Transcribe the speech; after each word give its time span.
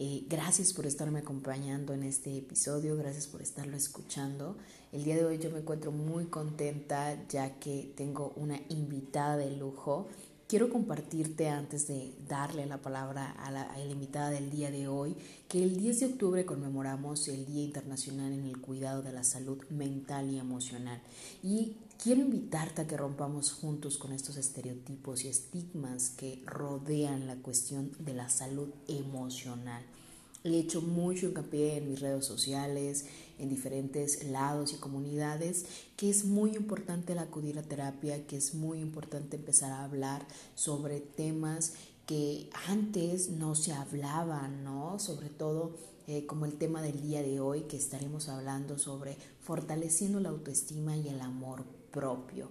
Eh, 0.00 0.26
gracias 0.28 0.72
por 0.72 0.86
estarme 0.86 1.18
acompañando 1.18 1.92
en 1.92 2.04
este 2.04 2.38
episodio, 2.38 2.96
gracias 2.96 3.26
por 3.26 3.42
estarlo 3.42 3.76
escuchando. 3.76 4.56
El 4.92 5.02
día 5.02 5.16
de 5.16 5.24
hoy 5.24 5.38
yo 5.38 5.50
me 5.50 5.58
encuentro 5.58 5.90
muy 5.90 6.26
contenta 6.26 7.26
ya 7.28 7.58
que 7.58 7.92
tengo 7.96 8.32
una 8.36 8.60
invitada 8.68 9.36
de 9.36 9.56
lujo. 9.56 10.06
Quiero 10.46 10.70
compartirte 10.70 11.48
antes 11.48 11.88
de 11.88 12.12
darle 12.28 12.64
la 12.66 12.78
palabra 12.80 13.32
a 13.32 13.50
la, 13.50 13.62
a 13.62 13.76
la, 13.76 13.90
invitada 13.90 14.30
del 14.30 14.50
día 14.50 14.70
de 14.70 14.86
hoy 14.86 15.16
que 15.48 15.64
el 15.64 15.76
10 15.76 15.98
de 15.98 16.06
octubre 16.06 16.46
conmemoramos 16.46 17.26
el 17.26 17.44
Día 17.44 17.64
Internacional 17.64 18.32
en 18.32 18.44
el 18.44 18.60
Cuidado 18.60 19.02
de 19.02 19.10
la 19.10 19.24
Salud 19.24 19.58
Mental 19.68 20.30
y 20.30 20.38
Emocional. 20.38 21.02
Y 21.42 21.72
quiero 22.02 22.20
invitarte 22.20 22.82
a 22.82 22.86
que 22.86 22.96
rompamos 22.96 23.52
juntos 23.52 23.98
con 23.98 24.12
estos 24.12 24.36
estereotipos 24.36 25.24
y 25.24 25.28
estigmas 25.28 26.10
que 26.10 26.42
rodean 26.46 27.26
la 27.26 27.36
cuestión 27.36 27.90
de 27.98 28.14
la 28.14 28.28
salud 28.28 28.68
emocional. 28.86 29.82
He 30.44 30.56
hecho 30.56 30.80
mucho 30.80 31.26
hincapié 31.26 31.78
en 31.78 31.90
mis 31.90 32.00
redes 32.00 32.24
sociales, 32.24 33.06
en 33.40 33.48
diferentes 33.48 34.24
lados 34.30 34.72
y 34.72 34.76
comunidades, 34.76 35.66
que 35.96 36.08
es 36.08 36.24
muy 36.24 36.54
importante 36.54 37.18
acudir 37.18 37.58
a 37.58 37.62
terapia, 37.62 38.24
que 38.26 38.36
es 38.36 38.54
muy 38.54 38.78
importante 38.78 39.36
empezar 39.36 39.72
a 39.72 39.84
hablar 39.84 40.24
sobre 40.54 41.00
temas 41.00 41.72
que 42.06 42.48
antes 42.68 43.28
no 43.28 43.56
se 43.56 43.72
hablaban, 43.72 44.62
¿no? 44.62 45.00
Sobre 45.00 45.28
todo 45.28 45.76
eh, 46.06 46.24
como 46.26 46.46
el 46.46 46.54
tema 46.54 46.80
del 46.80 47.02
día 47.02 47.22
de 47.22 47.40
hoy, 47.40 47.62
que 47.62 47.76
estaremos 47.76 48.28
hablando 48.28 48.78
sobre 48.78 49.16
fortaleciendo 49.42 50.20
la 50.20 50.28
autoestima 50.28 50.96
y 50.96 51.08
el 51.08 51.20
amor 51.20 51.64
propio. 51.92 52.50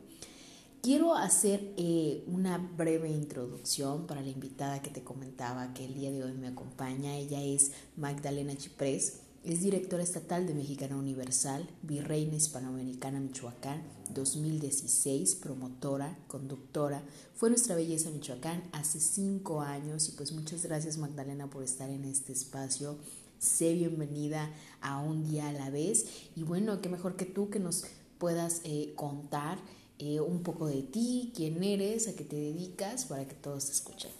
Quiero 0.82 1.16
hacer 1.16 1.74
eh, 1.76 2.24
una 2.28 2.58
breve 2.58 3.10
introducción 3.10 4.08
para 4.08 4.22
la 4.22 4.30
invitada 4.30 4.82
que 4.82 4.90
te 4.90 5.04
comentaba 5.04 5.74
que 5.74 5.86
el 5.86 5.96
día 5.96 6.12
de 6.12 6.24
hoy 6.24 6.34
me 6.34 6.48
acompaña. 6.48 7.16
Ella 7.16 7.42
es 7.42 7.72
Magdalena 7.98 8.56
Chiprés, 8.56 9.22
es 9.44 9.62
directora 9.62 10.04
estatal 10.04 10.46
de 10.46 10.54
Mexicana 10.54 10.98
Universal, 10.98 11.70
Virreina 11.82 12.36
Hispanoamericana 12.36 13.20
Michoacán 13.20 13.82
2016, 14.14 15.36
promotora, 15.36 16.18
conductora. 16.28 17.02
Fue 17.36 17.50
nuestra 17.50 17.76
belleza 17.76 18.10
Michoacán 18.10 18.64
hace 18.72 19.00
cinco 19.00 19.62
años 19.62 20.10
y 20.10 20.12
pues 20.14 20.32
muchas 20.32 20.64
gracias 20.64 20.98
Magdalena 20.98 21.50
por 21.50 21.64
estar 21.64 21.90
en 21.90 22.06
este 22.06 22.34
espacio. 22.34 22.98
Sé 23.40 23.74
bienvenida 23.74 24.52
a 24.82 25.00
un 25.00 25.24
día 25.30 25.50
a 25.50 25.54
la 25.54 25.70
vez 25.70 26.06
y 26.36 26.44
bueno, 26.44 26.82
qué 26.82 26.90
mejor 26.90 27.16
que 27.16 27.26
tú 27.26 27.50
que 27.50 27.60
nos 27.60 27.86
puedas 28.18 28.62
eh, 28.64 28.94
contar 28.96 29.58
eh, 30.00 30.20
un 30.20 30.44
poco 30.44 30.68
de 30.68 30.84
ti, 30.84 31.32
quién 31.36 31.64
eres, 31.64 32.08
a 32.08 32.16
qué 32.16 32.24
te 32.24 32.36
dedicas, 32.36 33.06
para 33.06 33.28
que 33.28 33.36
todos 33.36 33.66
te 33.66 33.72
escuchen. 33.72 34.12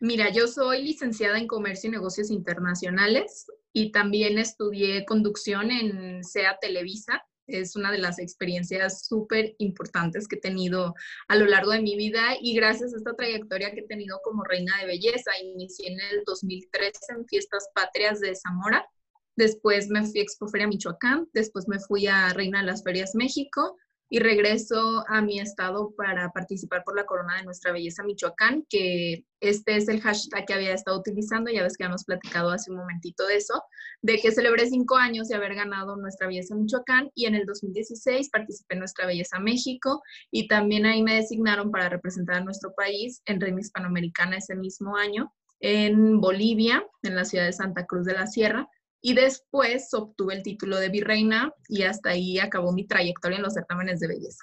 Mira, 0.00 0.30
yo 0.30 0.46
soy 0.46 0.82
licenciada 0.82 1.38
en 1.38 1.46
Comercio 1.46 1.88
y 1.88 1.92
Negocios 1.92 2.30
Internacionales 2.30 3.46
y 3.72 3.90
también 3.90 4.38
estudié 4.38 5.04
conducción 5.04 5.70
en 5.70 6.22
SEA 6.22 6.58
Televisa. 6.60 7.24
Es 7.46 7.74
una 7.74 7.90
de 7.90 7.98
las 7.98 8.18
experiencias 8.18 9.06
súper 9.06 9.54
importantes 9.58 10.28
que 10.28 10.36
he 10.36 10.40
tenido 10.40 10.94
a 11.28 11.36
lo 11.36 11.46
largo 11.46 11.72
de 11.72 11.82
mi 11.82 11.96
vida 11.96 12.36
y 12.40 12.54
gracias 12.54 12.94
a 12.94 12.96
esta 12.96 13.14
trayectoria 13.14 13.72
que 13.72 13.80
he 13.80 13.86
tenido 13.86 14.20
como 14.22 14.44
reina 14.44 14.78
de 14.80 14.86
belleza. 14.86 15.30
Inicié 15.42 15.92
en 15.92 16.00
el 16.00 16.22
2013 16.24 16.92
en 17.10 17.26
Fiestas 17.26 17.68
Patrias 17.74 18.20
de 18.20 18.34
Zamora. 18.34 18.88
Después 19.36 19.88
me 19.88 20.06
fui 20.06 20.20
a 20.20 20.22
Expoferia 20.22 20.66
Michoacán. 20.66 21.28
Después 21.32 21.66
me 21.68 21.80
fui 21.80 22.06
a 22.06 22.32
Reina 22.32 22.60
de 22.60 22.66
las 22.66 22.82
Ferias 22.82 23.14
México 23.14 23.76
y 24.14 24.18
regreso 24.20 25.04
a 25.08 25.20
mi 25.22 25.40
estado 25.40 25.92
para 25.96 26.30
participar 26.30 26.84
por 26.84 26.94
la 26.94 27.04
corona 27.04 27.36
de 27.36 27.44
nuestra 27.44 27.72
belleza 27.72 28.04
Michoacán, 28.04 28.64
que 28.68 29.24
este 29.40 29.76
es 29.76 29.88
el 29.88 30.00
hashtag 30.00 30.46
que 30.46 30.54
había 30.54 30.72
estado 30.72 30.98
utilizando, 31.00 31.50
ya 31.50 31.62
ves 31.62 31.76
que 31.76 31.84
hemos 31.84 32.04
platicado 32.04 32.50
hace 32.50 32.70
un 32.70 32.76
momentito 32.76 33.26
de 33.26 33.36
eso, 33.36 33.62
de 34.02 34.18
que 34.18 34.30
celebré 34.30 34.66
cinco 34.66 34.96
años 34.96 35.28
de 35.28 35.34
haber 35.34 35.54
ganado 35.54 35.96
nuestra 35.96 36.28
belleza 36.28 36.54
Michoacán 36.54 37.10
y 37.14 37.26
en 37.26 37.34
el 37.34 37.46
2016 37.46 38.30
participé 38.30 38.74
en 38.74 38.80
nuestra 38.80 39.06
belleza 39.06 39.40
México 39.40 40.02
y 40.30 40.48
también 40.48 40.86
ahí 40.86 41.02
me 41.02 41.16
designaron 41.16 41.70
para 41.70 41.88
representar 41.88 42.36
a 42.36 42.44
nuestro 42.44 42.72
país 42.74 43.22
en 43.26 43.40
Reina 43.40 43.60
Hispanoamericana 43.60 44.36
ese 44.36 44.54
mismo 44.54 44.96
año 44.96 45.32
en 45.60 46.20
Bolivia, 46.20 46.86
en 47.02 47.16
la 47.16 47.24
ciudad 47.24 47.46
de 47.46 47.52
Santa 47.52 47.86
Cruz 47.86 48.04
de 48.04 48.12
la 48.12 48.26
Sierra, 48.26 48.68
y 49.06 49.12
después 49.12 49.92
obtuve 49.92 50.32
el 50.32 50.42
título 50.42 50.78
de 50.78 50.88
virreina 50.88 51.52
y 51.68 51.82
hasta 51.82 52.08
ahí 52.08 52.38
acabó 52.38 52.72
mi 52.72 52.86
trayectoria 52.86 53.36
en 53.36 53.42
los 53.42 53.52
certámenes 53.52 54.00
de 54.00 54.08
belleza. 54.08 54.42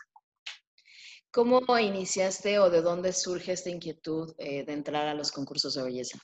¿Cómo 1.32 1.62
iniciaste 1.80 2.60
o 2.60 2.70
de 2.70 2.84
dónde 2.84 3.12
surge 3.12 3.54
esta 3.54 3.72
inquietud 3.72 4.36
eh, 4.38 4.64
de 4.64 4.74
entrar 4.74 5.08
a 5.08 5.16
los 5.16 5.32
concursos 5.32 5.74
de 5.74 5.82
belleza? 5.82 6.20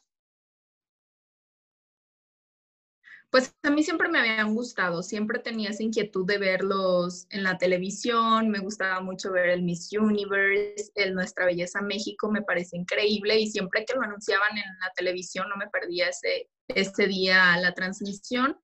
Pues 3.30 3.54
a 3.64 3.70
mí 3.70 3.84
siempre 3.84 4.08
me 4.08 4.20
habían 4.20 4.56
gustado, 4.56 5.04
siempre 5.04 5.40
tenía 5.40 5.72
esa 5.72 5.84
inquietud 5.84 6.26
de 6.26 6.38
verlos 6.38 7.28
en 7.30 7.44
la 7.44 7.58
televisión, 7.58 8.50
me 8.50 8.60
gustaba 8.60 9.02
mucho 9.02 9.34
ver 9.34 9.50
el 9.50 9.64
Miss 9.64 9.90
Universe, 9.92 10.92
el 10.96 11.14
Nuestra 11.14 11.46
Belleza 11.46 11.82
México, 11.82 12.32
me 12.32 12.42
parece 12.42 12.78
increíble 12.78 13.38
y 13.38 13.48
siempre 13.48 13.84
que 13.84 13.96
lo 13.96 14.02
anunciaban 14.02 14.58
en 14.58 14.64
la 14.80 14.92
televisión 14.96 15.50
no 15.50 15.58
me 15.58 15.68
perdía 15.68 16.08
ese, 16.08 16.50
ese 16.70 17.08
día 17.08 17.58
la 17.58 17.74
transmisión, 17.74 18.58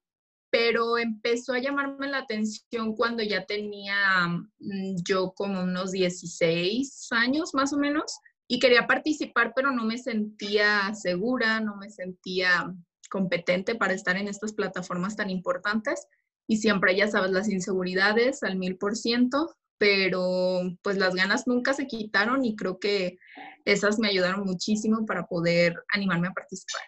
pero 0.50 0.98
empezó 0.98 1.54
a 1.54 1.60
llamarme 1.60 2.08
la 2.08 2.20
atención 2.20 2.96
cuando 2.96 3.22
ya 3.22 3.46
tenía 3.46 4.28
mm, 4.60 4.96
yo 5.04 5.34
como 5.34 5.62
unos 5.64 5.92
16 5.92 7.08
años 7.12 7.54
más 7.54 7.74
o 7.74 7.78
menos 7.78 8.18
y 8.48 8.60
quería 8.60 8.88
participar, 8.88 9.52
pero 9.56 9.72
no 9.72 9.84
me 9.84 9.98
sentía 9.98 10.94
segura, 10.94 11.60
no 11.60 11.76
me 11.76 11.90
sentía 11.90 12.74
competente 13.14 13.76
para 13.76 13.94
estar 13.94 14.18
en 14.18 14.28
estas 14.28 14.54
plataformas 14.54 15.16
tan 15.16 15.30
importantes 15.30 16.08
y 16.48 16.58
siempre, 16.58 16.96
ya 16.96 17.08
sabes, 17.08 17.30
las 17.30 17.48
inseguridades 17.48 18.42
al 18.42 18.58
mil 18.58 18.76
por 18.76 18.96
ciento, 18.96 19.56
pero 19.78 20.62
pues 20.82 20.98
las 20.98 21.14
ganas 21.14 21.46
nunca 21.46 21.76
se 21.76 21.86
quitaron 21.86 22.44
y 22.44 22.56
creo 22.56 22.80
que 22.80 23.20
esas 23.66 24.00
me 24.00 24.08
ayudaron 24.10 24.46
muchísimo 24.46 25.06
para 25.06 25.28
poder 25.28 25.76
animarme 25.94 26.30
a 26.30 26.32
participar. 26.32 26.82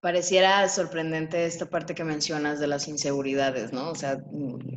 Pareciera 0.00 0.66
sorprendente 0.70 1.44
esta 1.44 1.68
parte 1.68 1.94
que 1.94 2.04
mencionas 2.04 2.58
de 2.58 2.68
las 2.68 2.88
inseguridades, 2.88 3.70
¿no? 3.70 3.90
O 3.90 3.94
sea, 3.94 4.16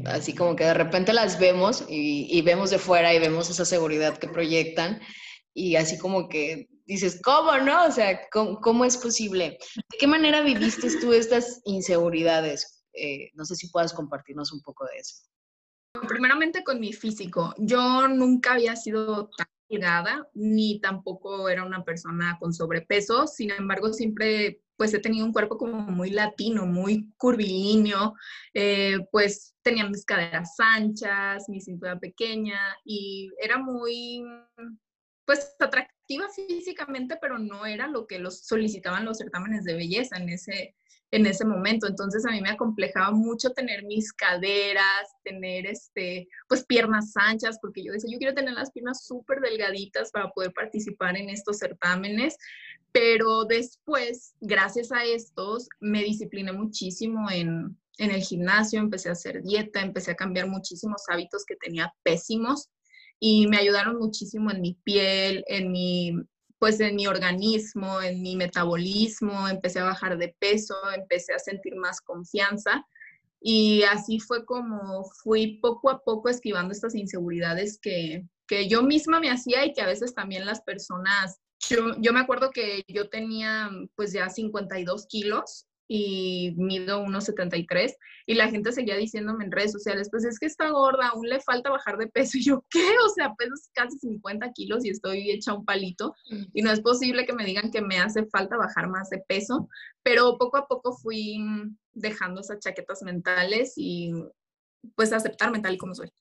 así 0.06 0.36
como 0.36 0.58
que 0.58 0.66
de 0.66 0.74
repente 0.74 1.14
las 1.14 1.40
vemos 1.40 1.86
y, 1.88 2.28
y 2.30 2.42
vemos 2.42 2.72
de 2.72 2.78
fuera 2.78 3.14
y 3.14 3.20
vemos 3.20 3.50
esa 3.50 3.64
seguridad 3.64 4.18
que 4.18 4.28
proyectan 4.28 5.00
y 5.54 5.78
así 5.78 5.98
como 5.98 6.28
que 6.28 6.68
dices, 6.86 7.20
¿cómo 7.24 7.58
no? 7.58 7.86
O 7.86 7.92
sea, 7.92 8.20
¿cómo, 8.32 8.86
es 8.86 8.98
posible? 8.98 9.58
¿De 9.76 9.98
qué 10.00 10.08
manera 10.08 10.42
viviste 10.42 10.90
tú 11.00 11.14
estas 11.14 11.62
inseguridades? 11.66 12.84
Eh, 12.94 13.32
no 13.34 13.46
sé 13.46 13.56
si 13.56 13.70
puedas 13.70 13.94
compartirnos 13.94 14.52
un 14.54 14.62
poco 14.62 14.86
de 14.86 14.98
eso. 14.98 15.24
Primeramente 16.08 16.64
con 16.64 16.80
mi 16.80 16.94
físico. 16.94 17.54
Yo 17.58 18.08
nunca 18.08 18.54
había 18.54 18.76
sido 18.76 19.30
tan 19.38 19.48
delgada, 19.70 20.28
ni 20.34 20.80
tampoco 20.80 21.50
era 21.50 21.66
una 21.66 21.84
persona 21.84 22.38
con 22.40 22.54
sobrepeso. 22.54 23.28
Sin 23.28 23.52
embargo, 23.52 23.94
siempre 23.94 24.62
pues 24.78 24.94
he 24.94 25.00
tenido 25.00 25.26
un 25.26 25.32
cuerpo 25.32 25.58
como 25.58 25.80
muy 25.80 26.10
latino, 26.10 26.66
muy 26.66 27.10
curvilíneo, 27.16 28.14
eh, 28.54 28.98
pues 29.10 29.56
tenía 29.62 29.88
mis 29.88 30.04
caderas 30.04 30.54
anchas, 30.60 31.48
mi 31.48 31.62
cintura 31.62 31.98
pequeña 31.98 32.60
y 32.84 33.30
era 33.42 33.58
muy 33.58 34.22
pues 35.26 35.56
atractiva 35.60 35.95
físicamente, 36.08 37.18
pero 37.20 37.38
no 37.40 37.66
era 37.66 37.88
lo 37.88 38.08
que 38.08 38.20
los 38.20 38.40
solicitaban 38.42 39.06
los 39.06 39.18
certámenes 39.18 39.64
de 39.64 39.74
belleza 39.74 40.18
en 40.18 40.30
ese, 40.30 40.76
en 41.12 41.26
ese 41.26 41.46
momento. 41.46 41.88
Entonces 41.88 42.26
a 42.26 42.32
mí 42.32 42.42
me 42.42 42.50
acomplejaba 42.50 43.12
mucho 43.12 43.52
tener 43.52 43.84
mis 43.84 44.14
caderas, 44.14 45.08
tener 45.24 45.66
este, 45.66 46.28
pues 46.48 46.66
piernas 46.66 47.14
anchas, 47.16 47.58
porque 47.62 47.84
yo 47.84 47.92
decía, 47.92 48.12
yo 48.12 48.20
quiero 48.20 48.36
tener 48.36 48.54
las 48.54 48.72
piernas 48.72 49.06
súper 49.06 49.40
delgaditas 49.40 50.12
para 50.12 50.30
poder 50.30 50.54
participar 50.54 51.18
en 51.18 51.30
estos 51.30 51.58
certámenes. 51.58 52.38
Pero 52.92 53.44
después, 53.46 54.36
gracias 54.40 54.92
a 54.92 55.04
estos, 55.04 55.68
me 55.82 56.04
discipliné 56.04 56.54
muchísimo 56.54 57.30
en, 57.30 57.78
en 57.98 58.12
el 58.12 58.22
gimnasio, 58.22 58.80
empecé 58.80 59.10
a 59.10 59.14
hacer 59.14 59.44
dieta, 59.44 59.82
empecé 59.82 60.12
a 60.12 60.16
cambiar 60.16 60.48
muchísimos 60.48 61.04
hábitos 61.10 61.44
que 61.46 61.58
tenía 61.58 61.94
pésimos 62.04 62.70
y 63.20 63.48
me 63.48 63.58
ayudaron 63.58 63.98
muchísimo 63.98 64.52
en 64.52 64.62
mi 64.62 64.74
piel, 64.84 65.44
en 65.48 65.72
mi, 65.72 66.14
pues 66.60 66.80
en 66.80 66.96
mi 66.96 67.08
organismo, 67.08 68.02
en 68.02 68.22
mi 68.22 68.36
metabolismo, 68.36 69.48
empecé 69.48 69.80
a 69.80 69.86
bajar 69.86 70.18
de 70.18 70.36
peso, 70.40 70.76
empecé 70.96 71.34
a 71.34 71.40
sentir 71.40 71.76
más 71.76 72.02
confianza 72.02 72.86
Y 73.42 73.84
así 73.84 74.20
fue 74.20 74.46
como 74.46 75.06
fui 75.24 75.60
poco 75.62 75.90
a 75.90 76.00
poco 76.04 76.30
esquivando 76.30 76.74
estas 76.74 76.96
inseguridades 76.96 77.80
que, 77.82 78.26
que 78.48 78.68
yo 78.68 78.84
misma 78.84 79.20
me 79.20 79.32
hacía 79.32 79.66
y 79.66 79.74
que 79.74 79.82
a 79.82 79.88
veces 79.88 80.14
también 80.14 80.46
las 80.46 80.62
personas, 80.62 81.40
yo, 81.70 81.96
yo 82.00 82.14
me 82.14 82.20
acuerdo 82.20 82.52
que 82.52 82.84
yo 82.88 83.10
tenía 83.10 83.70
pues 83.96 84.14
ya 84.14 84.30
52 84.30 85.08
kilos 85.08 85.68
y 85.88 86.54
mido 86.58 87.04
1,73 87.04 87.96
y 88.26 88.34
la 88.34 88.50
gente 88.50 88.72
seguía 88.72 88.96
diciéndome 88.96 89.46
en 89.46 89.52
redes 89.52 89.72
sociales, 89.72 90.10
pues 90.10 90.26
es 90.26 90.40
que 90.40 90.48
está 90.48 90.70
gorda, 90.70 91.10
aún 91.10 91.28
le 91.30 91.40
falta 91.40 91.70
bajar 91.70 91.98
de 91.98 92.08
peso. 92.08 92.38
Y 92.38 92.44
yo, 92.44 92.64
¿qué? 92.70 92.86
O 93.06 93.10
sea, 93.10 93.34
peso 93.36 93.54
casi 93.74 93.98
50 94.00 94.52
kilos 94.54 94.84
y 94.84 94.90
estoy 94.90 95.32
hecha 95.32 95.54
un 95.54 95.66
palito 95.66 96.16
y 96.54 96.62
no 96.62 96.72
es 96.72 96.82
posible 96.82 97.26
que 97.26 97.34
me 97.34 97.46
digan 97.46 97.72
que 97.72 97.82
me 97.82 98.00
hace 98.00 98.26
falta 98.26 98.58
bajar 98.58 98.90
más 98.90 99.10
de 99.10 99.20
peso, 99.28 99.70
pero 100.04 100.38
poco 100.38 100.58
a 100.58 100.68
poco 100.68 100.94
fui 100.94 101.38
dejando 101.94 102.42
esas 102.42 102.60
chaquetas 102.60 103.04
mentales 103.04 103.74
y 103.78 104.12
pues 104.96 105.14
aceptarme 105.14 105.60
tal 105.60 105.76
y 105.76 105.78
como 105.78 105.96
soy. 105.96 106.12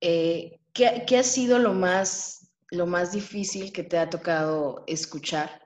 Eh, 0.00 0.60
¿qué, 0.72 1.04
¿qué, 1.06 1.18
ha 1.18 1.22
sido 1.22 1.58
lo 1.58 1.72
más, 1.72 2.52
lo 2.70 2.86
más 2.86 3.12
difícil 3.12 3.72
que 3.72 3.82
te 3.82 3.98
ha 3.98 4.10
tocado 4.10 4.84
escuchar 4.86 5.65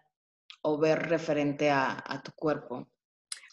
o 0.62 0.78
ver 0.78 1.08
referente 1.08 1.70
a, 1.70 2.22
tu 2.24 2.32
cuerpo? 2.32 2.88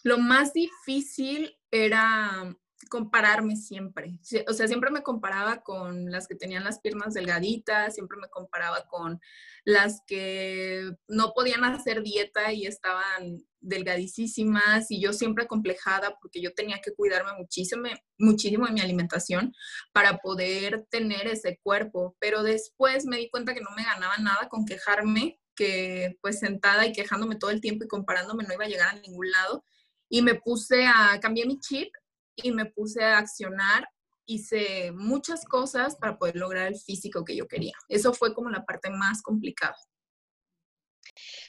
Lo 0.04 0.18
más 0.18 0.54
difícil 0.54 1.58
era 1.72 2.56
compararme 2.90 3.56
siempre. 3.56 4.20
O 4.48 4.54
sea, 4.54 4.68
siempre 4.68 4.92
me 4.92 5.04
comparaba 5.04 5.62
con 5.62 6.12
las 6.12 6.28
que 6.28 6.36
tenían 6.36 6.64
las 6.64 6.80
piernas 6.80 7.14
delgaditas, 7.14 7.96
siempre 7.96 8.18
me 8.22 8.30
comparaba 8.30 8.88
con 8.88 9.20
las 9.66 10.02
que 10.06 10.92
no 11.08 11.34
podían 11.34 11.64
hacer 11.64 12.04
dieta 12.04 12.54
y 12.54 12.66
estaban 12.66 13.40
delgadísimas 13.60 14.90
y 14.92 15.02
yo 15.02 15.12
siempre 15.14 15.48
complejada 15.48 16.18
porque 16.22 16.42
yo 16.42 16.54
tenía 16.54 16.80
que 16.80 16.94
cuidarme 16.94 17.34
muchísimo, 17.38 17.90
muchísimo 18.18 18.66
de 18.68 18.72
mi 18.72 18.82
alimentación 18.82 19.54
para 19.92 20.20
poder 20.20 20.86
tener 20.90 21.28
ese 21.28 21.60
cuerpo. 21.62 22.16
Pero 22.20 22.44
después 22.44 23.06
me 23.06 23.18
di 23.18 23.30
cuenta 23.30 23.54
que 23.54 23.62
no 23.62 23.72
me 23.76 23.84
ganaba 23.84 24.18
nada 24.18 24.48
con 24.50 24.66
quejarme, 24.66 25.40
que 25.58 26.18
pues 26.22 26.40
sentada 26.40 26.86
y 26.86 26.94
quejándome 26.94 27.36
todo 27.36 27.50
el 27.50 27.60
tiempo 27.60 27.84
y 27.84 27.88
comparándome 27.88 28.46
no 28.46 28.54
iba 28.54 28.64
a 28.64 28.70
llegar 28.70 28.96
a 28.96 29.00
ningún 29.00 29.30
lado. 29.30 29.66
Y 30.10 30.22
me 30.22 30.36
puse 30.36 30.86
a, 30.86 31.20
cambiar 31.20 31.48
mi 31.48 31.60
chip 31.60 31.90
y 32.38 32.52
me 32.52 32.66
puse 32.68 33.04
a 33.04 33.18
accionar, 33.18 33.90
hice 34.26 34.94
muchas 34.94 35.44
cosas 35.44 35.98
para 35.98 36.18
poder 36.18 36.38
lograr 36.38 36.68
el 36.68 36.80
físico 36.80 37.26
que 37.26 37.36
yo 37.36 37.48
quería. 37.48 37.74
Eso 37.90 38.14
fue 38.14 38.34
como 38.34 38.50
la 38.50 38.64
parte 38.64 38.90
más 38.90 39.22
complicada. 39.22 39.76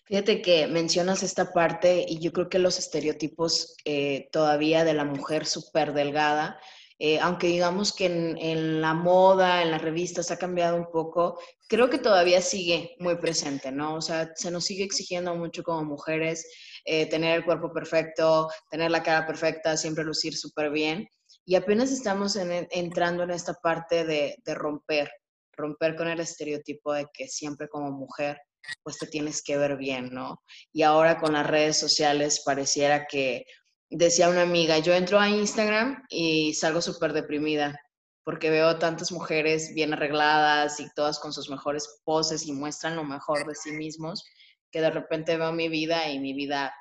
Fíjate 0.07 0.41
que 0.41 0.67
mencionas 0.67 1.23
esta 1.23 1.53
parte 1.53 2.07
y 2.09 2.19
yo 2.19 2.33
creo 2.33 2.49
que 2.49 2.59
los 2.59 2.79
estereotipos 2.79 3.77
eh, 3.85 4.29
todavía 4.33 4.85
de 4.85 4.95
la 4.95 5.05
mujer 5.05 5.45
súper 5.45 5.93
delgada, 5.93 6.59
eh, 7.00 7.21
aunque 7.21 7.47
digamos 7.47 7.93
que 7.93 8.06
en, 8.06 8.81
la 8.81 8.93
moda, 8.93 9.62
en 9.62 9.71
las 9.71 9.83
revistas 9.83 10.31
ha 10.31 10.39
cambiado 10.39 10.77
un 10.77 10.91
poco, 10.91 11.41
creo 11.69 11.89
que 11.89 11.99
todavía 11.99 12.41
sigue 12.41 12.97
muy 12.99 13.17
presente, 13.17 13.71
¿no? 13.71 13.95
O 13.95 14.00
sea, 14.00 14.33
se 14.35 14.50
nos 14.50 14.65
sigue 14.65 14.85
exigiendo 14.85 15.35
mucho 15.37 15.62
como 15.62 15.85
mujeres 15.85 16.45
eh, 16.85 17.06
tener 17.06 17.37
el 17.37 17.45
cuerpo 17.45 17.73
perfecto, 17.73 18.49
tener 18.71 18.91
la 18.91 19.03
cara 19.03 19.27
perfecta, 19.27 19.77
siempre 19.77 20.03
lucir 20.03 20.37
súper 20.37 20.71
bien. 20.71 21.09
Y 21.45 21.55
apenas 21.55 21.93
estamos 21.93 22.37
entrando 22.37 23.23
en 23.23 23.31
esta 23.31 23.55
parte 23.55 24.05
de, 24.05 24.37
de 24.45 24.55
romper, 24.55 25.11
romper 25.53 25.97
con 25.97 26.09
el 26.09 26.21
estereotipo 26.21 26.93
de 26.93 27.06
que 27.15 27.29
siempre 27.29 27.69
como 27.69 27.91
mujer 27.91 28.39
pues 28.83 28.99
te 28.99 29.06
tienes 29.06 29.43
que 29.43 29.56
ver 29.56 29.77
bien, 29.77 30.12
¿no? 30.12 30.43
Y 30.73 30.83
ahora 30.83 31.19
con 31.19 31.33
las 31.33 31.47
redes 31.47 31.79
sociales 31.79 32.43
pareciera 32.45 33.06
que, 33.06 33.45
decía 33.90 34.29
una 34.29 34.43
amiga, 34.43 34.79
yo 34.79 34.94
entro 34.94 35.19
a 35.19 35.29
Instagram 35.29 36.05
y 36.08 36.55
salgo 36.55 36.81
súper 36.81 37.12
deprimida 37.12 37.81
porque 38.25 38.50
veo 38.50 38.79
tantas 38.79 39.11
mujeres 39.11 39.73
bien 39.75 39.94
arregladas 39.94 40.81
y 40.81 40.88
todas 40.94 41.19
con 41.19 41.32
sus 41.32 41.49
mejores 41.49 42.00
poses 42.05 42.46
y 42.46 42.52
muestran 42.52 42.96
lo 42.96 43.05
mejor 43.05 43.46
de 43.46 43.55
sí 43.55 43.73
mismos 43.73 44.23
que 44.70 44.82
de 44.82 44.90
repente 44.90 45.38
veo 45.38 45.52
mi 45.52 45.69
vida 45.69 46.11
y 46.11 46.19
mi 46.19 46.35
vida 46.35 46.75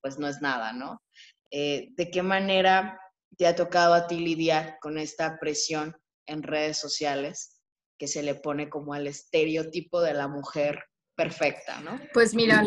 pues 0.00 0.18
no 0.18 0.26
es 0.26 0.40
nada, 0.40 0.72
¿no? 0.72 1.02
Eh, 1.50 1.88
¿De 1.96 2.10
qué 2.10 2.22
manera 2.22 2.98
te 3.36 3.46
ha 3.46 3.54
tocado 3.54 3.92
a 3.92 4.06
ti 4.06 4.18
lidiar 4.18 4.78
con 4.80 4.98
esta 4.98 5.38
presión 5.38 5.96
en 6.26 6.42
redes 6.42 6.78
sociales 6.78 7.60
que 7.98 8.08
se 8.08 8.22
le 8.22 8.34
pone 8.34 8.68
como 8.68 8.94
al 8.94 9.06
estereotipo 9.06 10.00
de 10.00 10.14
la 10.14 10.28
mujer 10.28 10.84
perfecta, 11.14 11.80
¿no? 11.80 12.00
Pues 12.12 12.34
mira, 12.34 12.64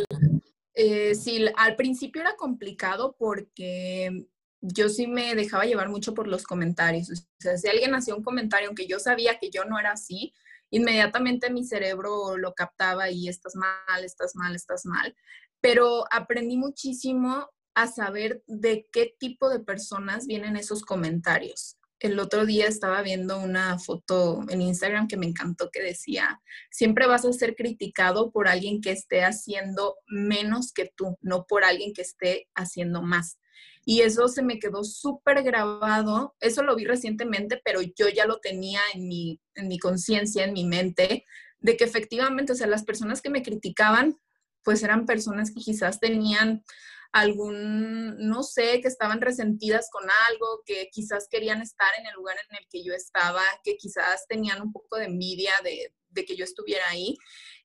eh, 0.74 1.16
sí, 1.16 1.46
al 1.58 1.76
principio 1.76 2.22
era 2.22 2.36
complicado 2.36 3.16
porque 3.18 4.28
yo 4.62 4.90
sí 4.90 5.08
me 5.08 5.36
dejaba 5.36 5.66
llevar 5.66 5.90
mucho 5.90 6.14
por 6.14 6.28
los 6.28 6.44
comentarios. 6.44 7.10
O 7.10 7.16
sea, 7.40 7.58
si 7.58 7.68
alguien 7.68 7.96
hacía 7.96 8.16
un 8.16 8.24
comentario, 8.24 8.68
aunque 8.68 8.88
yo 8.88 9.00
sabía 9.00 9.40
que 9.40 9.50
yo 9.50 9.66
no 9.66 9.80
era 9.80 9.92
así, 9.92 10.34
inmediatamente 10.70 11.50
mi 11.50 11.66
cerebro 11.66 12.38
lo 12.38 12.54
captaba 12.54 13.10
y 13.10 13.28
estás 13.30 13.56
mal, 13.56 14.04
estás 14.04 14.36
mal, 14.36 14.56
estás 14.56 14.86
mal. 14.86 15.16
Pero 15.62 16.06
aprendí 16.12 16.58
muchísimo 16.58 17.50
a 17.74 17.88
saber 17.88 18.44
de 18.48 18.88
qué 18.92 19.16
tipo 19.20 19.50
de 19.50 19.60
personas 19.60 20.28
vienen 20.28 20.58
esos 20.58 20.84
comentarios. 20.84 21.79
El 22.00 22.18
otro 22.20 22.46
día 22.46 22.68
estaba 22.68 23.02
viendo 23.02 23.40
una 23.40 23.78
foto 23.78 24.46
en 24.50 24.62
Instagram 24.62 25.08
que 25.08 25.18
me 25.18 25.26
encantó 25.26 25.70
que 25.70 25.82
decía, 25.82 26.42
siempre 26.72 27.08
vas 27.08 27.26
a 27.26 27.34
ser 27.34 27.56
criticado 27.56 28.32
por 28.32 28.48
alguien 28.48 28.80
que 28.80 28.92
esté 28.92 29.24
haciendo 29.24 29.98
menos 30.08 30.72
que 30.72 30.92
tú, 30.96 31.18
no 31.22 31.46
por 31.46 31.64
alguien 31.64 31.94
que 31.94 32.02
esté 32.02 32.48
haciendo 32.56 33.02
más. 33.02 33.38
Y 33.86 34.02
eso 34.02 34.28
se 34.28 34.44
me 34.44 34.60
quedó 34.60 34.84
súper 34.84 35.44
grabado. 35.44 36.36
Eso 36.40 36.64
lo 36.64 36.76
vi 36.76 36.86
recientemente, 36.86 37.62
pero 37.64 37.82
yo 37.82 38.08
ya 38.08 38.26
lo 38.26 38.40
tenía 38.40 38.82
en 38.94 39.08
mi, 39.08 39.40
en 39.56 39.68
mi 39.68 39.80
conciencia, 39.80 40.44
en 40.46 40.54
mi 40.54 40.64
mente, 40.64 41.26
de 41.60 41.76
que 41.76 41.86
efectivamente, 41.86 42.54
o 42.54 42.56
sea, 42.56 42.68
las 42.68 42.84
personas 42.84 43.22
que 43.22 43.30
me 43.30 43.44
criticaban, 43.44 44.18
pues 44.64 44.84
eran 44.84 45.06
personas 45.06 45.52
que 45.52 45.62
quizás 45.62 46.00
tenían 46.00 46.64
algún, 47.12 48.18
no 48.20 48.44
sé, 48.44 48.82
que 48.82 48.88
estaban 48.88 49.22
resentidas 49.22 49.90
con 49.92 50.04
algo, 50.30 50.62
que 50.66 50.90
quizás 50.92 51.28
querían 51.30 51.62
estar 51.62 51.90
en 52.00 52.06
el 52.06 52.14
lugar 52.14 52.38
en 52.50 52.58
el 52.58 52.68
que 52.70 52.84
yo 52.84 52.94
estaba, 52.94 53.42
que 53.64 53.78
quizás 53.78 54.28
tenían 54.28 54.62
un 54.62 54.72
poco 54.72 54.98
de 54.98 55.06
envidia 55.06 55.54
de, 55.64 55.94
que 56.26 56.36
yo 56.36 56.44
estuviera 56.44 56.84
ahí 56.90 57.16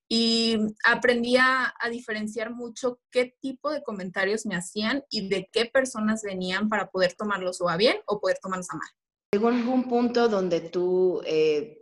y 0.09 0.57
aprendí 0.85 1.37
a, 1.37 1.75
diferenciar 1.91 2.55
mucho 2.55 3.01
qué 3.11 3.35
tipo 3.41 3.71
de 3.71 3.83
comentarios 3.83 4.47
me 4.47 4.55
hacían 4.55 5.03
y 5.11 5.29
de 5.29 5.49
qué 5.53 5.67
personas 5.67 6.23
venían 6.23 6.69
para 6.69 6.91
poder 6.91 7.15
tomarlos 7.15 7.61
o 7.61 7.69
a 7.69 7.77
bien 7.77 7.97
o 8.07 8.21
poder 8.21 8.39
tomarlos 8.41 8.71
a 8.71 8.77
mal. 8.77 8.89
¿Llegó 9.33 9.49
algún 9.49 9.89
punto 9.89 10.29
donde 10.29 10.61
tú 10.61 11.21
eh, 11.27 11.79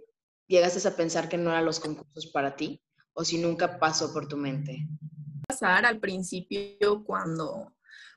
llegaste 0.49 0.87
a 0.89 0.97
pensar 0.97 1.29
que 1.29 1.37
no 1.37 1.51
eran 1.51 1.65
los 1.65 1.79
concursos 1.79 2.27
para 2.29 2.57
ti 2.57 2.83
o 3.13 3.25
si 3.25 3.39
nunca 3.39 3.79
pasó 3.79 4.13
por 4.13 4.27
tu 4.27 4.37
mente? 4.37 4.89
Pasar 5.53 5.85
al 5.85 6.01
principio 6.01 7.05
cuando 7.05 7.75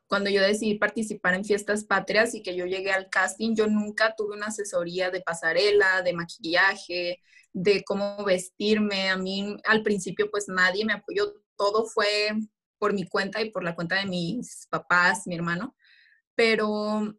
cuando 0.08 0.30
yo 0.30 0.42
decidí 0.42 0.78
participar 0.78 1.34
en 1.34 1.44
fiestas 1.44 1.84
patrias 1.84 2.36
y 2.36 2.44
que 2.44 2.56
yo 2.56 2.66
llegué 2.66 2.92
al 2.92 3.10
casting, 3.10 3.56
yo 3.56 3.68
nunca 3.68 4.16
tuve 4.16 4.36
una 4.36 4.48
asesoría 4.48 5.10
de 5.10 5.22
pasarela, 5.22 6.02
de 6.04 6.14
maquillaje, 6.14 7.22
de 7.54 7.84
cómo 7.84 8.24
vestirme. 8.24 9.10
A 9.10 9.18
mí 9.18 9.58
al 9.66 9.82
principio 9.82 10.30
pues 10.30 10.48
nadie 10.48 10.86
me 10.86 10.94
apoyó, 10.94 11.34
todo 11.58 11.86
fue 11.86 12.32
por 12.78 12.94
mi 12.94 13.08
cuenta 13.08 13.42
y 13.42 13.50
por 13.50 13.64
la 13.64 13.76
cuenta 13.76 13.96
de 13.96 14.06
mis 14.06 14.68
papás, 14.70 15.26
mi 15.26 15.36
hermano. 15.36 15.76
Pero 16.36 17.16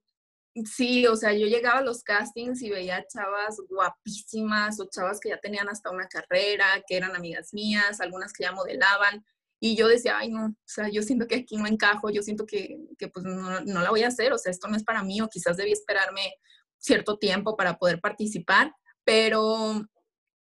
sí, 0.64 1.06
o 1.06 1.16
sea, 1.16 1.32
yo 1.32 1.46
llegaba 1.46 1.80
a 1.80 1.84
los 1.84 2.04
castings 2.04 2.62
y 2.62 2.70
veía 2.70 3.06
chavas 3.06 3.56
guapísimas 3.68 4.78
o 4.80 4.88
chavas 4.88 5.18
que 5.18 5.30
ya 5.30 5.38
tenían 5.38 5.68
hasta 5.68 5.90
una 5.90 6.06
carrera, 6.06 6.66
que 6.86 6.96
eran 6.96 7.16
amigas 7.16 7.52
mías, 7.52 8.00
algunas 8.00 8.32
que 8.32 8.44
ya 8.44 8.52
modelaban. 8.52 9.24
Y 9.60 9.76
yo 9.76 9.88
decía, 9.88 10.18
ay, 10.18 10.30
no, 10.30 10.46
o 10.46 10.54
sea, 10.64 10.88
yo 10.88 11.02
siento 11.02 11.26
que 11.26 11.36
aquí 11.36 11.56
no 11.56 11.66
encajo, 11.66 12.10
yo 12.10 12.22
siento 12.22 12.44
que, 12.46 12.76
que 12.98 13.08
pues 13.08 13.24
no, 13.24 13.60
no, 13.60 13.82
la 13.82 13.90
voy 13.90 14.02
a 14.02 14.08
hacer, 14.08 14.32
o 14.32 14.38
sea, 14.38 14.50
esto 14.50 14.68
no 14.68 14.76
es 14.76 14.84
para 14.84 15.02
mí, 15.02 15.20
o 15.20 15.28
quizás 15.28 15.56
debí 15.56 15.72
esperarme 15.72 16.34
cierto 16.78 17.18
tiempo 17.18 17.56
para 17.56 17.78
poder 17.78 18.00
participar, 18.00 18.72
pero 19.04 19.86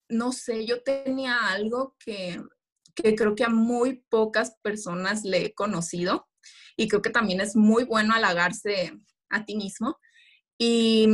no 0.10 0.32
sé, 0.32 0.66
yo 0.66 0.84
tenía 0.84 1.48
algo 1.48 1.96
que, 2.00 2.42
que 2.96 3.16
creo 3.16 3.36
que 3.36 3.44
a 3.44 3.50
muy 3.50 4.04
pocas 4.10 4.56
personas 4.62 5.24
le 5.24 5.46
he 5.46 5.54
conocido 5.54 6.28
y 6.76 6.88
creo 6.88 7.02
que 7.02 7.10
también 7.10 7.42
es 7.42 7.56
muy 7.56 7.84
bueno 7.84 8.14
halagarse 8.14 8.94
a 9.30 9.46
ti 9.46 9.56
mismo. 9.56 9.98
Y 10.58 11.08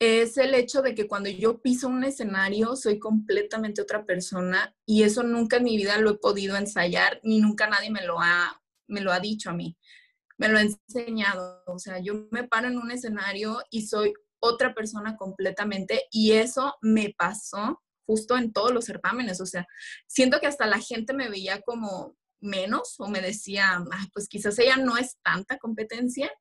es 0.00 0.38
el 0.38 0.54
hecho 0.54 0.80
de 0.80 0.94
que 0.94 1.06
cuando 1.06 1.28
yo 1.28 1.60
piso 1.60 1.86
un 1.86 2.04
escenario 2.04 2.74
soy 2.74 2.98
completamente 2.98 3.82
otra 3.82 4.06
persona 4.06 4.74
y 4.86 5.02
eso 5.02 5.22
nunca 5.22 5.58
en 5.58 5.64
mi 5.64 5.76
vida 5.76 5.98
lo 5.98 6.12
he 6.12 6.18
podido 6.18 6.56
ensayar 6.56 7.20
ni 7.22 7.38
nunca 7.38 7.68
nadie 7.68 7.90
me 7.90 8.04
lo 8.06 8.18
ha, 8.18 8.62
me 8.88 9.02
lo 9.02 9.12
ha 9.12 9.20
dicho 9.20 9.50
a 9.50 9.52
mí. 9.52 9.76
Me 10.38 10.48
lo 10.48 10.56
ha 10.56 10.62
enseñado. 10.62 11.62
O 11.66 11.78
sea, 11.78 11.98
yo 11.98 12.28
me 12.30 12.48
paro 12.48 12.68
en 12.68 12.78
un 12.78 12.90
escenario 12.90 13.62
y 13.70 13.86
soy 13.86 14.14
otra 14.40 14.72
persona 14.74 15.18
completamente 15.18 16.04
y 16.10 16.32
eso 16.32 16.76
me 16.80 17.14
pasó 17.16 17.82
justo 18.06 18.38
en 18.38 18.54
todos 18.54 18.72
los 18.72 18.86
certámenes. 18.86 19.42
O 19.42 19.46
sea, 19.46 19.66
siento 20.06 20.40
que 20.40 20.46
hasta 20.46 20.64
la 20.64 20.78
gente 20.78 21.12
me 21.12 21.28
veía 21.28 21.60
como 21.60 22.16
menos 22.40 22.94
o 22.98 23.08
me 23.08 23.20
decía, 23.20 23.84
pues 24.14 24.28
quizás 24.28 24.58
ella 24.58 24.78
no 24.78 24.96
es 24.96 25.18
tanta 25.22 25.58
competencia, 25.58 26.32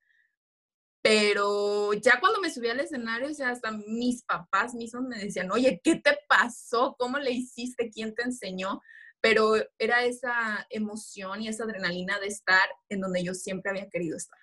pero 1.01 1.93
ya 1.93 2.19
cuando 2.19 2.41
me 2.41 2.51
subí 2.51 2.67
al 2.67 2.79
escenario, 2.79 3.29
o 3.29 3.33
sea, 3.33 3.49
hasta 3.49 3.71
mis 3.71 4.23
papás 4.23 4.73
mismos 4.73 5.03
me 5.03 5.17
decían, 5.17 5.51
oye, 5.51 5.79
¿qué 5.83 5.95
te 5.95 6.17
pasó? 6.27 6.95
¿Cómo 6.97 7.17
le 7.19 7.31
hiciste? 7.31 7.89
¿Quién 7.89 8.13
te 8.13 8.23
enseñó? 8.23 8.81
Pero 9.21 9.53
era 9.77 10.03
esa 10.03 10.65
emoción 10.69 11.41
y 11.41 11.47
esa 11.47 11.63
adrenalina 11.63 12.19
de 12.19 12.27
estar 12.27 12.67
en 12.89 13.01
donde 13.01 13.23
yo 13.23 13.33
siempre 13.33 13.71
había 13.71 13.89
querido 13.89 14.17
estar. 14.17 14.39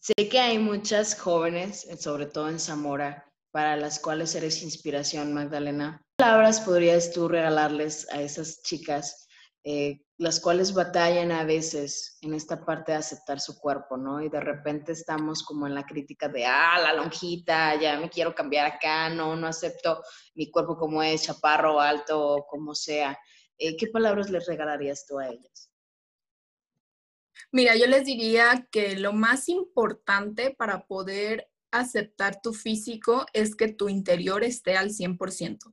Sé 0.00 0.28
que 0.28 0.38
hay 0.38 0.58
muchas 0.58 1.18
jóvenes, 1.18 1.86
sobre 1.98 2.26
todo 2.26 2.48
en 2.48 2.58
Zamora, 2.58 3.30
para 3.52 3.76
las 3.76 3.98
cuales 3.98 4.34
eres 4.34 4.62
inspiración, 4.62 5.34
Magdalena. 5.34 6.00
¿Qué 6.16 6.24
palabras 6.24 6.60
podrías 6.60 7.12
tú 7.12 7.28
regalarles 7.28 8.08
a 8.10 8.22
esas 8.22 8.62
chicas 8.62 9.26
eh, 9.64 10.00
las 10.20 10.38
cuales 10.38 10.74
batallan 10.74 11.32
a 11.32 11.44
veces 11.44 12.18
en 12.20 12.34
esta 12.34 12.62
parte 12.62 12.92
de 12.92 12.98
aceptar 12.98 13.40
su 13.40 13.58
cuerpo, 13.58 13.96
¿no? 13.96 14.20
Y 14.20 14.28
de 14.28 14.38
repente 14.38 14.92
estamos 14.92 15.42
como 15.42 15.66
en 15.66 15.74
la 15.74 15.86
crítica 15.86 16.28
de, 16.28 16.44
ah, 16.44 16.78
la 16.78 16.92
lonjita, 16.92 17.80
ya 17.80 17.98
me 17.98 18.10
quiero 18.10 18.34
cambiar 18.34 18.66
acá, 18.66 19.08
no, 19.08 19.34
no 19.34 19.46
acepto 19.46 20.02
mi 20.34 20.50
cuerpo 20.50 20.76
como 20.76 21.02
es, 21.02 21.22
chaparro, 21.22 21.80
alto, 21.80 22.44
como 22.50 22.74
sea. 22.74 23.18
Eh, 23.56 23.78
¿Qué 23.78 23.86
palabras 23.86 24.28
les 24.28 24.46
regalarías 24.46 25.06
tú 25.06 25.18
a 25.18 25.28
ellas? 25.28 25.72
Mira, 27.50 27.74
yo 27.76 27.86
les 27.86 28.04
diría 28.04 28.68
que 28.70 28.96
lo 28.96 29.14
más 29.14 29.48
importante 29.48 30.54
para 30.54 30.86
poder 30.86 31.50
aceptar 31.70 32.42
tu 32.42 32.52
físico 32.52 33.24
es 33.32 33.56
que 33.56 33.68
tu 33.68 33.88
interior 33.88 34.44
esté 34.44 34.76
al 34.76 34.90
100% 34.90 35.72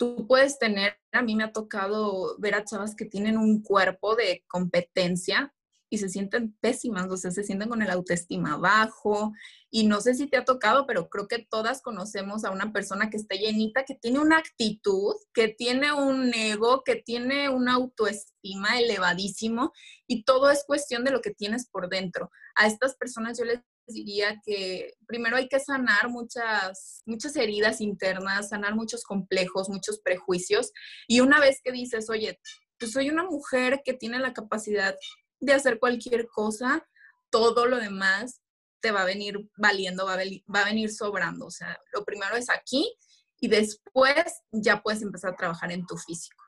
tú 0.00 0.26
puedes 0.26 0.58
tener, 0.58 0.96
a 1.12 1.20
mí 1.20 1.36
me 1.36 1.44
ha 1.44 1.52
tocado 1.52 2.34
ver 2.38 2.54
a 2.54 2.64
chavas 2.64 2.96
que 2.96 3.04
tienen 3.04 3.36
un 3.36 3.62
cuerpo 3.62 4.16
de 4.16 4.42
competencia 4.48 5.52
y 5.90 5.98
se 5.98 6.08
sienten 6.08 6.56
pésimas, 6.60 7.10
o 7.10 7.18
sea, 7.18 7.30
se 7.32 7.44
sienten 7.44 7.68
con 7.68 7.82
el 7.82 7.90
autoestima 7.90 8.56
bajo. 8.56 9.34
Y 9.70 9.86
no 9.86 10.00
sé 10.00 10.14
si 10.14 10.26
te 10.26 10.38
ha 10.38 10.44
tocado, 10.46 10.86
pero 10.86 11.10
creo 11.10 11.28
que 11.28 11.46
todas 11.50 11.82
conocemos 11.82 12.44
a 12.44 12.50
una 12.50 12.72
persona 12.72 13.10
que 13.10 13.18
está 13.18 13.34
llenita, 13.34 13.84
que 13.84 13.94
tiene 13.94 14.20
una 14.20 14.38
actitud, 14.38 15.16
que 15.34 15.48
tiene 15.48 15.92
un 15.92 16.32
ego, 16.32 16.82
que 16.82 16.96
tiene 16.96 17.50
una 17.50 17.74
autoestima 17.74 18.80
elevadísimo 18.80 19.72
y 20.06 20.24
todo 20.24 20.50
es 20.50 20.64
cuestión 20.64 21.04
de 21.04 21.10
lo 21.10 21.20
que 21.20 21.34
tienes 21.34 21.68
por 21.68 21.90
dentro. 21.90 22.30
A 22.54 22.66
estas 22.66 22.96
personas 22.96 23.36
yo 23.38 23.44
les 23.44 23.60
diría 23.92 24.40
que 24.44 24.94
primero 25.06 25.36
hay 25.36 25.48
que 25.48 25.60
sanar 25.60 26.08
muchas, 26.08 27.02
muchas 27.06 27.36
heridas 27.36 27.80
internas, 27.80 28.50
sanar 28.50 28.74
muchos 28.74 29.04
complejos, 29.04 29.68
muchos 29.68 30.00
prejuicios. 30.00 30.72
Y 31.06 31.20
una 31.20 31.40
vez 31.40 31.60
que 31.62 31.72
dices, 31.72 32.10
oye, 32.10 32.40
pues 32.78 32.92
soy 32.92 33.10
una 33.10 33.24
mujer 33.24 33.82
que 33.84 33.94
tiene 33.94 34.18
la 34.18 34.32
capacidad 34.32 34.96
de 35.40 35.52
hacer 35.52 35.78
cualquier 35.78 36.26
cosa, 36.28 36.86
todo 37.30 37.66
lo 37.66 37.78
demás 37.78 38.40
te 38.80 38.92
va 38.92 39.02
a 39.02 39.06
venir 39.06 39.38
valiendo, 39.56 40.06
va 40.06 40.14
a, 40.14 40.18
va 40.54 40.60
a 40.62 40.64
venir 40.64 40.90
sobrando. 40.92 41.46
O 41.46 41.50
sea, 41.50 41.78
lo 41.92 42.04
primero 42.04 42.36
es 42.36 42.50
aquí 42.50 42.92
y 43.40 43.48
después 43.48 44.24
ya 44.50 44.82
puedes 44.82 45.02
empezar 45.02 45.32
a 45.32 45.36
trabajar 45.36 45.72
en 45.72 45.86
tu 45.86 45.96
físico. 45.96 46.44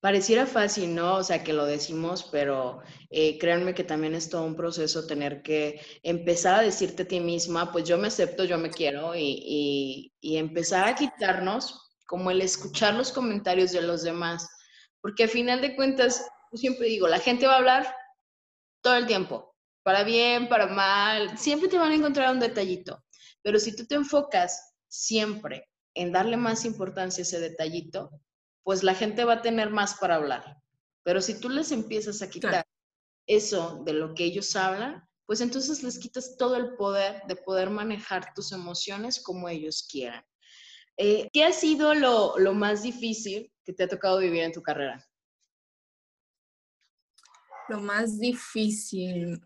Pareciera 0.00 0.46
fácil, 0.46 0.94
¿no? 0.94 1.16
O 1.16 1.24
sea, 1.24 1.42
que 1.42 1.52
lo 1.52 1.66
decimos, 1.66 2.28
pero 2.30 2.80
eh, 3.10 3.36
créanme 3.36 3.74
que 3.74 3.82
también 3.82 4.14
es 4.14 4.30
todo 4.30 4.44
un 4.44 4.54
proceso 4.54 5.08
tener 5.08 5.42
que 5.42 5.80
empezar 6.04 6.60
a 6.60 6.62
decirte 6.62 7.02
a 7.02 7.08
ti 7.08 7.18
misma, 7.18 7.72
pues 7.72 7.82
yo 7.84 7.98
me 7.98 8.06
acepto, 8.06 8.44
yo 8.44 8.58
me 8.58 8.70
quiero, 8.70 9.16
y, 9.16 10.12
y, 10.20 10.36
empezar 10.36 10.86
a 10.86 10.94
quitarnos 10.94 11.90
como 12.06 12.30
el 12.30 12.42
escuchar 12.42 12.94
los 12.94 13.10
comentarios 13.10 13.72
de 13.72 13.82
los 13.82 14.02
demás. 14.04 14.48
Porque 15.00 15.24
al 15.24 15.30
final 15.30 15.60
de 15.60 15.74
cuentas, 15.74 16.24
yo 16.52 16.58
siempre 16.58 16.86
digo, 16.86 17.08
la 17.08 17.18
gente 17.18 17.48
va 17.48 17.54
a 17.54 17.58
hablar 17.58 17.94
todo 18.82 18.94
el 18.94 19.06
tiempo, 19.06 19.56
para 19.82 20.04
bien, 20.04 20.48
para 20.48 20.68
mal, 20.68 21.36
siempre 21.36 21.68
te 21.68 21.76
van 21.76 21.90
a 21.90 21.96
encontrar 21.96 22.32
un 22.32 22.38
detallito. 22.38 23.02
Pero 23.42 23.58
si 23.58 23.74
tú 23.74 23.84
te 23.84 23.96
enfocas 23.96 24.74
siempre 24.86 25.68
en 25.94 26.12
darle 26.12 26.36
más 26.36 26.64
importancia 26.64 27.22
a 27.22 27.26
ese 27.26 27.40
detallito, 27.40 28.10
pues 28.68 28.82
la 28.82 28.94
gente 28.94 29.24
va 29.24 29.32
a 29.32 29.40
tener 29.40 29.70
más 29.70 29.94
para 29.94 30.16
hablar. 30.16 30.58
Pero 31.02 31.22
si 31.22 31.40
tú 31.40 31.48
les 31.48 31.72
empiezas 31.72 32.20
a 32.20 32.28
quitar 32.28 32.66
eso 33.26 33.82
de 33.86 33.94
lo 33.94 34.14
que 34.14 34.24
ellos 34.24 34.54
hablan, 34.56 35.08
pues 35.24 35.40
entonces 35.40 35.82
les 35.82 35.98
quitas 35.98 36.36
todo 36.36 36.54
el 36.56 36.76
poder 36.76 37.22
de 37.28 37.36
poder 37.36 37.70
manejar 37.70 38.34
tus 38.34 38.52
emociones 38.52 39.22
como 39.22 39.48
ellos 39.48 39.88
quieran. 39.90 40.22
Eh, 40.98 41.30
¿Qué 41.32 41.44
ha 41.44 41.52
sido 41.54 41.94
lo, 41.94 42.36
más 42.52 42.82
difícil 42.82 43.50
que 43.64 43.72
te 43.72 43.84
ha 43.84 43.88
tocado 43.88 44.18
vivir 44.18 44.42
en 44.42 44.52
tu 44.52 44.60
carrera? 44.60 45.02
Lo 47.70 47.80
más 47.80 48.18
difícil. 48.18 49.40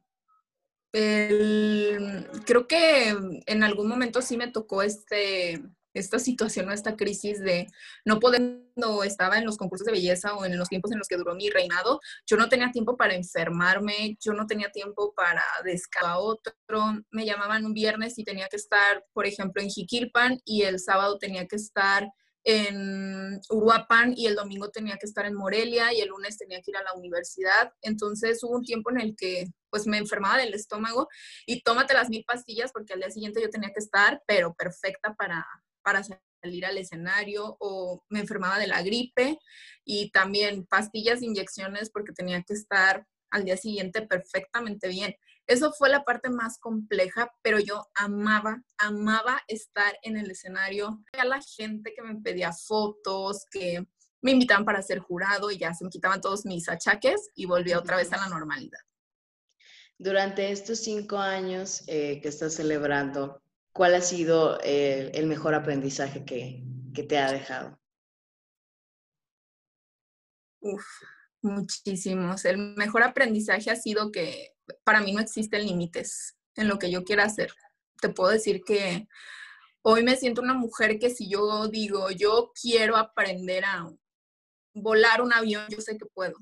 creo 0.91 2.67
que 2.67 3.11
en 3.47 3.63
algún 3.63 3.87
momento 3.87 4.21
sí 4.21 4.37
me 4.37 4.49
tocó 4.49 4.83
este, 4.83 5.63
esta 5.95 6.19
situación 6.19 6.69
o 6.69 6.73
esta 6.73 6.97
crisis 6.97 7.41
de 7.41 7.67
no 8.05 8.19
poder, 8.19 8.61
estaba 9.05 9.39
en 9.39 9.45
los 9.45 9.57
concursos 9.57 9.87
de 9.87 9.93
belleza 9.93 10.35
o 10.35 10.45
en 10.45 10.59
los 10.59 10.69
tiempos 10.69 10.91
en 10.93 10.99
los 10.99 11.09
que 11.09 11.17
duró 11.17 11.35
mi 11.35 11.51
reinado, 11.51 12.01
yo 12.27 12.37
no 12.37 12.49
tenía 12.49 12.71
tiempo 12.71 12.97
para 12.97 13.15
enfermarme, 13.15 14.17
yo 14.21 14.33
no 14.33 14.47
tenía 14.47 14.71
tiempo 14.71 15.13
para 15.15 15.45
descansar 15.65 15.93
otro, 16.17 16.55
me 17.11 17.27
llamaban 17.27 17.65
un 17.65 17.75
viernes 17.75 18.19
y 18.19 18.25
tenía 18.25 18.49
que 18.49 18.57
estar, 18.57 19.05
por 19.13 19.27
ejemplo, 19.27 19.63
en 19.63 19.69
Jiquilpan 19.69 20.41
y 20.45 20.63
el 20.63 20.79
sábado 20.81 21.19
tenía 21.19 21.47
que 21.47 21.57
estar 21.57 22.09
en 22.45 23.41
Uruapan 23.51 24.15
y 24.17 24.27
el 24.27 24.35
domingo 24.35 24.71
tenía 24.71 24.97
que 24.97 25.07
estar 25.07 25.27
en 25.27 25.35
Morelia 25.35 25.93
y 25.93 26.01
el 26.01 26.09
lunes 26.09 26.39
tenía 26.39 26.61
que 26.61 26.73
ir 26.73 26.77
a 26.77 26.83
la 26.83 26.95
universidad. 26.95 27.73
Entonces 27.83 28.43
hubo 28.43 28.57
un 28.57 28.65
tiempo 28.65 28.91
en 28.91 29.01
el 29.01 29.15
que 29.17 29.47
pues 29.71 29.87
me 29.87 29.99
enfermaba 29.99 30.39
del 30.39 30.55
estómago 30.55 31.09
y 31.47 31.63
tómate 31.63 31.95
las 31.95 32.09
mil 32.09 32.25
pastillas 32.25 32.73
porque 32.73 32.95
al 32.95 33.01
día 33.01 33.11
siguiente 33.11 33.41
yo 33.41 33.49
tenía 33.49 33.71
que 33.73 33.79
estar, 33.79 34.23
pero 34.27 34.55
perfecta 34.55 35.15
para, 35.15 35.47
para 35.83 36.03
salir 36.03 36.67
al 36.67 36.79
escenario 36.79 37.57
o 37.61 38.05
me 38.09 38.21
enfermaba 38.21 38.59
de 38.59 38.67
la 38.67 38.83
gripe 38.83 39.39
y 39.85 40.11
también 40.11 40.67
pastillas, 40.67 41.23
inyecciones 41.23 41.91
porque 41.91 42.13
tenía 42.13 42.43
que 42.43 42.55
estar 42.55 43.07
al 43.31 43.45
día 43.45 43.57
siguiente 43.57 44.03
perfectamente 44.03 44.89
bien. 44.89 45.17
Eso 45.47 45.73
fue 45.73 45.89
la 45.89 46.05
parte 46.05 46.31
más 46.31 46.59
compleja, 46.59 47.33
pero 47.43 47.59
yo 47.59 47.89
amaba, 47.95 48.63
amaba 48.79 49.43
estar 49.49 49.99
en 50.03 50.17
el 50.17 50.31
escenario. 50.31 51.03
A 51.19 51.25
la 51.25 51.41
gente 51.41 51.93
que 51.95 52.03
me 52.03 52.21
pedía 52.21 52.53
fotos, 52.53 53.47
que 53.51 53.85
me 54.23 54.31
invitaban 54.31 54.65
para 54.65 54.83
ser 54.83 55.01
jurado 55.01 55.51
y 55.51 55.59
ya 55.59 55.75
se 55.75 55.85
me 55.85 55.91
quitaban 55.91 56.21
todos 56.21 56.47
mis 56.47 56.69
achaques 56.69 57.31
y 57.35 57.47
volvía 57.47 57.79
otra 57.79 57.97
vez 57.97 58.13
a 58.13 58.19
la 58.19 58.29
normalidad. 58.29 58.79
Durante 59.99 60.51
estos 60.51 60.81
cinco 60.81 61.19
años 61.19 61.83
eh, 61.87 62.21
que 62.23 62.29
estás 62.29 62.55
celebrando, 62.55 63.43
¿cuál 63.73 63.95
ha 63.95 64.01
sido 64.01 64.59
eh, 64.63 65.11
el 65.15 65.27
mejor 65.27 65.55
aprendizaje 65.55 66.25
que, 66.25 66.65
te 67.09 67.19
ha 67.19 67.33
dejado? 67.33 67.81
Uf, 70.61 70.85
muchísimos. 71.41 72.45
El 72.45 72.59
mejor 72.77 73.03
aprendizaje 73.03 73.71
ha 73.71 73.77
sido 73.77 74.13
que 74.13 74.53
para 74.85 75.01
mí 75.01 75.13
no 75.13 75.21
existen 75.21 75.67
límites 75.67 76.37
en 76.55 76.69
lo 76.69 76.79
que 76.79 76.91
yo 76.91 77.03
quiera 77.05 77.25
hacer. 77.25 77.53
Te 78.01 78.11
puedo 78.11 78.31
decir 78.31 78.63
que 78.65 79.09
hoy 79.83 80.05
me 80.05 80.17
siento 80.17 80.43
una 80.43 80.55
mujer 80.55 80.99
que 80.99 81.11
si 81.11 81.29
yo 81.29 81.69
digo, 81.69 82.11
yo 82.11 82.53
quiero 82.61 82.97
aprender 82.97 83.65
a 83.65 83.91
volar 84.75 85.23
un 85.23 85.33
avión, 85.33 85.65
yo 85.69 85.81
sé 85.81 85.97
que 85.97 86.07
puedo. 86.07 86.37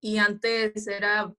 Y 0.00 0.18
antes 0.18 0.86
era 0.86 1.34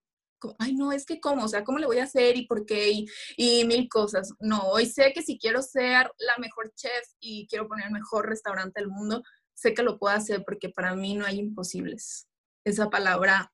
ay, 0.59 0.73
no, 0.73 0.91
es 0.91 1.05
que 1.05 1.19
cómo, 1.19 1.45
o 1.45 1.47
sea, 1.47 1.63
¿cómo 1.63 1.79
le 1.79 1.85
voy 1.85 1.99
a 1.99 2.03
hacer 2.03 2.37
y 2.37 2.45
por 2.45 2.65
qué? 2.65 3.05
Y, 3.37 3.65
mil 3.65 3.87
cosas. 3.89 4.33
No, 4.39 4.61
hoy 4.69 4.85
sé 4.85 5.13
que 5.13 5.21
si 5.21 5.37
quiero 5.37 5.61
ser 5.61 6.11
la 6.17 6.37
mejor 6.39 6.73
chef 6.75 7.07
y 7.19 7.47
quiero 7.47 7.67
poner 7.67 7.87
el 7.87 7.93
mejor 7.93 8.27
restaurante 8.27 8.79
del 8.79 8.89
mundo, 8.89 9.23
sé 9.53 9.73
que 9.73 9.83
lo 9.83 9.97
puedo 9.97 10.15
hacer 10.15 10.43
porque 10.45 10.69
para 10.69 10.95
mí 10.95 11.15
no 11.15 11.25
hay 11.25 11.39
imposibles. 11.39 12.27
Esa 12.63 12.89
palabra 12.89 13.51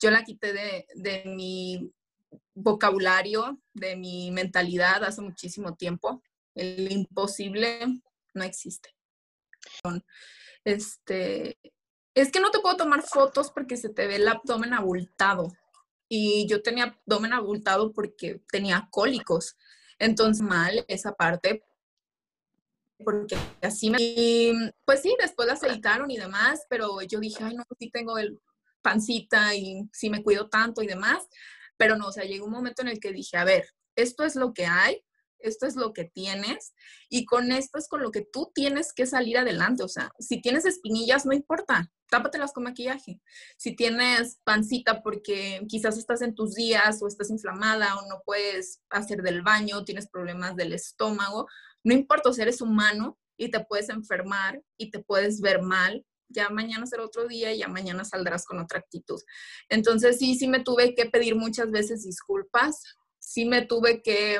yo 0.00 0.10
la 0.10 0.24
quité 0.24 0.52
de, 0.52 0.86
de 0.94 1.24
mi 1.26 1.92
vocabulario, 2.54 3.60
de 3.72 3.96
mi 3.96 4.30
mentalidad 4.30 5.04
hace 5.04 5.20
muchísimo 5.20 5.74
tiempo. 5.76 6.22
El 6.54 6.90
imposible 6.90 8.02
no 8.34 8.44
existe. 8.44 8.94
Este, 10.64 11.58
es 12.14 12.30
que 12.30 12.40
no 12.40 12.50
te 12.50 12.60
puedo 12.60 12.76
tomar 12.76 13.02
fotos 13.02 13.50
porque 13.50 13.76
se 13.76 13.88
te 13.88 14.06
ve 14.06 14.16
el 14.16 14.28
abdomen 14.28 14.74
abultado 14.74 15.52
y 16.14 16.46
yo 16.46 16.60
tenía 16.60 16.94
abdomen 17.06 17.32
abultado 17.32 17.90
porque 17.90 18.42
tenía 18.50 18.86
cólicos. 18.90 19.56
Entonces, 19.98 20.42
mal 20.42 20.84
esa 20.86 21.14
parte, 21.14 21.64
porque 23.02 23.34
así 23.62 23.88
me... 23.88 23.96
Y, 23.98 24.52
pues 24.84 25.00
sí, 25.00 25.16
después 25.18 25.48
la 25.48 25.54
aceitaron 25.54 26.10
y 26.10 26.18
demás, 26.18 26.66
pero 26.68 27.00
yo 27.00 27.18
dije, 27.18 27.42
ay, 27.42 27.54
no, 27.54 27.64
sí 27.78 27.90
tengo 27.90 28.18
el 28.18 28.38
pancita 28.82 29.54
y 29.54 29.88
sí 29.90 30.10
me 30.10 30.22
cuido 30.22 30.50
tanto 30.50 30.82
y 30.82 30.86
demás, 30.86 31.26
pero 31.78 31.96
no, 31.96 32.08
o 32.08 32.12
sea, 32.12 32.24
llegó 32.24 32.44
un 32.44 32.52
momento 32.52 32.82
en 32.82 32.88
el 32.88 33.00
que 33.00 33.10
dije, 33.10 33.38
a 33.38 33.44
ver, 33.44 33.64
esto 33.96 34.24
es 34.24 34.36
lo 34.36 34.52
que 34.52 34.66
hay, 34.66 35.02
esto 35.38 35.64
es 35.64 35.76
lo 35.76 35.94
que 35.94 36.04
tienes 36.04 36.74
y 37.08 37.24
con 37.24 37.52
esto 37.52 37.78
es 37.78 37.88
con 37.88 38.02
lo 38.02 38.10
que 38.10 38.20
tú 38.20 38.52
tienes 38.54 38.92
que 38.92 39.06
salir 39.06 39.38
adelante, 39.38 39.82
o 39.82 39.88
sea, 39.88 40.12
si 40.18 40.42
tienes 40.42 40.66
espinillas, 40.66 41.24
no 41.24 41.32
importa, 41.32 41.90
tápatelas 42.12 42.52
con 42.52 42.64
maquillaje. 42.64 43.22
Si 43.56 43.74
tienes 43.74 44.38
pancita 44.44 45.02
porque 45.02 45.62
quizás 45.66 45.96
estás 45.96 46.20
en 46.20 46.34
tus 46.34 46.54
días 46.54 47.02
o 47.02 47.06
estás 47.06 47.30
inflamada 47.30 47.96
o 47.96 48.06
no 48.06 48.20
puedes 48.26 48.82
hacer 48.90 49.22
del 49.22 49.40
baño, 49.40 49.82
tienes 49.84 50.10
problemas 50.10 50.54
del 50.54 50.74
estómago, 50.74 51.48
no 51.82 51.94
importa, 51.94 52.28
o 52.28 52.34
eres 52.38 52.60
humano 52.60 53.18
y 53.38 53.50
te 53.50 53.64
puedes 53.64 53.88
enfermar 53.88 54.62
y 54.76 54.90
te 54.90 54.98
puedes 54.98 55.40
ver 55.40 55.62
mal. 55.62 56.04
Ya 56.28 56.50
mañana 56.50 56.84
será 56.86 57.02
otro 57.02 57.26
día 57.26 57.50
y 57.54 57.60
ya 57.60 57.68
mañana 57.68 58.04
saldrás 58.04 58.44
con 58.44 58.58
otra 58.58 58.80
actitud. 58.80 59.20
Entonces 59.70 60.18
sí, 60.18 60.34
sí 60.34 60.48
me 60.48 60.60
tuve 60.60 60.94
que 60.94 61.06
pedir 61.06 61.34
muchas 61.34 61.70
veces 61.70 62.04
disculpas, 62.04 62.82
sí 63.18 63.46
me 63.46 63.62
tuve 63.62 64.02
que, 64.02 64.38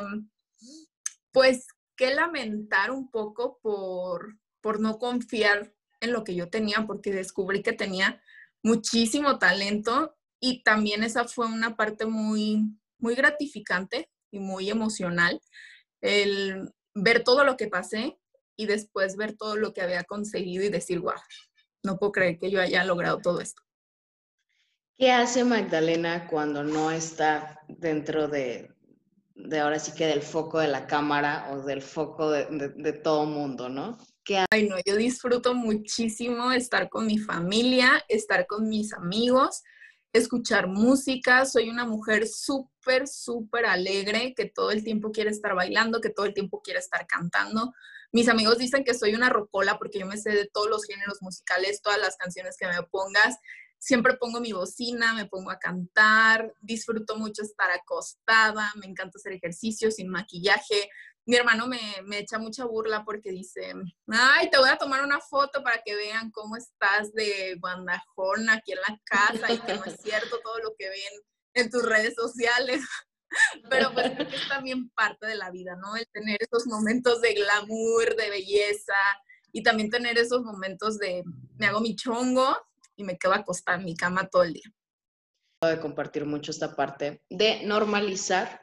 pues, 1.33 1.67
que 1.97 2.15
lamentar 2.15 2.91
un 2.91 3.11
poco 3.11 3.59
por, 3.63 4.39
por 4.61 4.79
no 4.79 4.99
confiar 4.99 5.73
en 6.03 6.13
lo 6.13 6.25
que 6.25 6.35
yo 6.35 6.51
tenía 6.51 6.85
porque 6.87 7.13
descubrí 7.13 7.63
que 7.63 7.73
tenía 7.73 8.21
muchísimo 8.63 9.39
talento 9.39 10.17
y 10.41 10.63
también 10.65 11.05
esa 11.05 11.25
fue 11.27 11.47
una 11.47 11.77
parte 11.77 12.05
muy, 12.05 12.77
muy 12.99 13.15
gratificante 13.15 14.11
y 14.31 14.41
muy 14.41 14.69
emocional, 14.69 15.41
el 16.01 16.73
ver 16.95 17.23
todo 17.23 17.45
lo 17.45 17.57
que 17.57 17.69
pasé 17.69 18.19
y 18.57 18.67
después 18.67 19.17
ver 19.17 19.37
todo 19.37 19.57
lo 19.57 19.73
que 19.73 19.83
había 19.83 20.03
conseguido 20.05 20.65
y 20.65 20.69
decir, 20.69 20.99
wow, 20.99 21.15
no 21.85 21.99
puedo 21.99 22.13
creer 22.13 22.39
que 22.39 22.51
yo 22.51 22.61
haya 22.61 22.85
logrado 22.85 23.19
todo 23.19 23.41
esto. 23.41 23.63
¿Qué 24.97 25.13
hace 25.13 25.45
Magdalena 25.45 26.27
cuando 26.29 26.65
no 26.65 26.91
está 26.91 27.61
dentro 27.69 28.27
de, 28.29 28.73
de 29.35 29.61
ahora 29.61 29.79
sí 29.79 29.93
que 29.95 30.07
del 30.07 30.23
foco 30.23 30.59
de 30.59 30.69
la 30.69 30.87
cámara 30.87 31.49
o 31.53 31.63
del 31.63 31.83
foco 31.83 32.31
de, 32.31 32.47
de, 32.47 32.69
de 32.69 32.93
todo 32.93 33.27
mundo, 33.27 33.69
¿no? 33.69 33.99
Ay, 34.51 34.69
no, 34.69 34.77
yo 34.87 34.97
disfruto 34.97 35.55
muchísimo 35.55 36.53
estar 36.53 36.89
con 36.89 37.07
mi 37.07 37.19
familia, 37.19 38.05
estar 38.09 38.47
con 38.47 38.69
mis 38.69 38.93
amigos, 38.93 39.63
escuchar 40.13 40.69
música. 40.69 41.45
Soy 41.45 41.69
una 41.69 41.85
mujer 41.85 42.29
súper, 42.29 43.09
súper 43.09 43.67
alegre, 43.67 44.33
que 44.37 44.47
todo 44.47 44.71
el 44.71 44.85
tiempo 44.85 45.11
quiere 45.11 45.31
estar 45.31 45.55
bailando, 45.55 46.01
que 46.01 46.11
todo 46.11 46.27
el 46.27 46.35
tiempo 46.35 46.63
quiere 46.63 46.79
estar 46.79 47.07
cantando. 47.07 47.73
Mis 48.13 48.29
amigos 48.29 48.59
dicen 48.59 48.85
que 48.85 48.95
soy 48.95 49.15
una 49.15 49.29
rocola 49.29 49.79
porque 49.79 49.99
yo 49.99 50.07
me 50.07 50.19
sé 50.19 50.31
de 50.31 50.47
todos 50.53 50.69
los 50.69 50.85
géneros 50.85 51.19
musicales, 51.21 51.83
todas 51.83 51.99
las 51.99 52.17
canciones 52.17 52.57
que 52.57 52.69
me 52.69 52.83
pongas. 52.85 53.39
Siempre 53.79 54.17
pongo 54.17 54.41
mi 54.41 54.53
bocina, 54.53 55.15
me 55.15 55.27
pongo 55.27 55.51
a 55.51 55.59
cantar, 55.59 56.55
disfruto 56.61 57.17
mucho 57.17 57.43
estar 57.43 57.73
acostada, 57.73 58.71
me 58.77 58.87
encanta 58.87 59.17
hacer 59.17 59.33
ejercicio 59.33 59.91
sin 59.91 60.09
maquillaje, 60.09 60.89
mi 61.25 61.37
hermano 61.37 61.67
me, 61.67 61.81
me, 62.05 62.19
echa 62.19 62.39
mucha 62.39 62.65
burla 62.65 63.05
porque 63.05 63.31
dice, 63.31 63.75
ay, 64.09 64.51
te 64.51 64.59
voy 64.59 64.69
a 64.69 64.77
tomar 64.77 65.05
una 65.05 65.21
foto 65.21 65.63
para 65.63 65.81
que 65.85 65.95
vean 65.95 66.31
cómo 66.33 66.57
estás 66.57 67.13
de 67.13 67.57
guandajón 67.61 68.51
aquí 68.51 68.73
en 68.73 68.79
la 68.89 69.01
casa 69.05 69.53
y 69.53 69.59
que 69.59 69.75
no 69.75 69.85
es 69.85 70.01
cierto 70.01 70.41
todo 70.41 70.59
lo 70.59 70.75
que 70.77 70.89
ven 70.89 71.23
en 71.55 71.71
tus 71.71 71.85
redes 71.85 72.15
sociales. 72.15 72.83
Pero 73.71 73.93
pues 73.95 74.11
que 74.11 74.37
es 74.37 74.49
también 74.49 74.91
parte 74.91 75.27
de 75.27 75.37
la 75.37 75.51
vida, 75.51 75.77
¿no? 75.77 75.97
El 75.97 76.07
tener 76.13 76.39
esos 76.41 76.67
momentos 76.67 77.21
de 77.21 77.35
glamour, 77.35 78.17
de 78.17 78.31
belleza 78.31 78.95
y 79.53 79.63
también 79.63 79.91
tener 79.91 80.19
esos 80.19 80.43
momentos 80.43 80.99
de 80.99 81.23
me 81.57 81.67
hago 81.67 81.81
mi 81.81 81.95
chongo 81.97 82.57
y 82.97 83.05
me 83.05 83.17
quedo 83.17 83.33
acostada 83.33 83.79
en 83.79 83.85
mi 83.85 83.97
cama 83.97 84.29
todo 84.29 84.43
el 84.43 84.55
día. 84.55 84.71
De 85.63 85.81
compartir 85.81 86.27
mucho 86.27 86.51
esta 86.51 86.75
parte 86.75 87.23
de 87.31 87.63
normalizar 87.65 88.62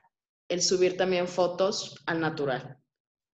el 0.49 0.61
subir 0.61 0.97
también 0.97 1.27
fotos 1.27 1.95
al 2.05 2.19
natural. 2.19 2.77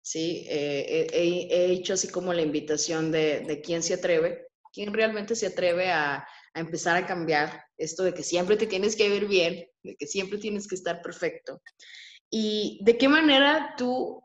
¿sí? 0.02 0.46
Eh, 0.48 1.08
he, 1.12 1.72
hecho 1.72 1.94
así 1.94 2.10
como 2.10 2.34
la 2.34 2.44
invitación 2.44 3.12
de, 3.12 3.40
de 3.40 3.62
quién 3.62 3.82
se 3.82 3.96
atreve, 3.96 4.48
quién 4.72 4.94
realmente 4.94 5.36
se 5.36 5.48
atreve 5.48 5.92
a, 5.92 6.18
a, 6.18 6.60
empezar 6.60 6.96
a 6.96 7.08
cambiar 7.08 7.66
esto 7.78 8.04
de 8.04 8.14
que 8.14 8.22
siempre 8.22 8.58
te 8.58 8.68
tienes 8.68 8.96
que 8.96 9.10
ver 9.10 9.26
bien, 9.26 9.66
de 9.82 9.96
que 9.96 10.06
siempre 10.06 10.38
tienes 10.38 10.68
que 10.68 10.76
estar 10.76 11.02
perfecto. 11.02 11.62
Y 12.30 12.80
de 12.84 12.98
qué 12.98 13.08
manera 13.08 13.74
tú 13.78 14.22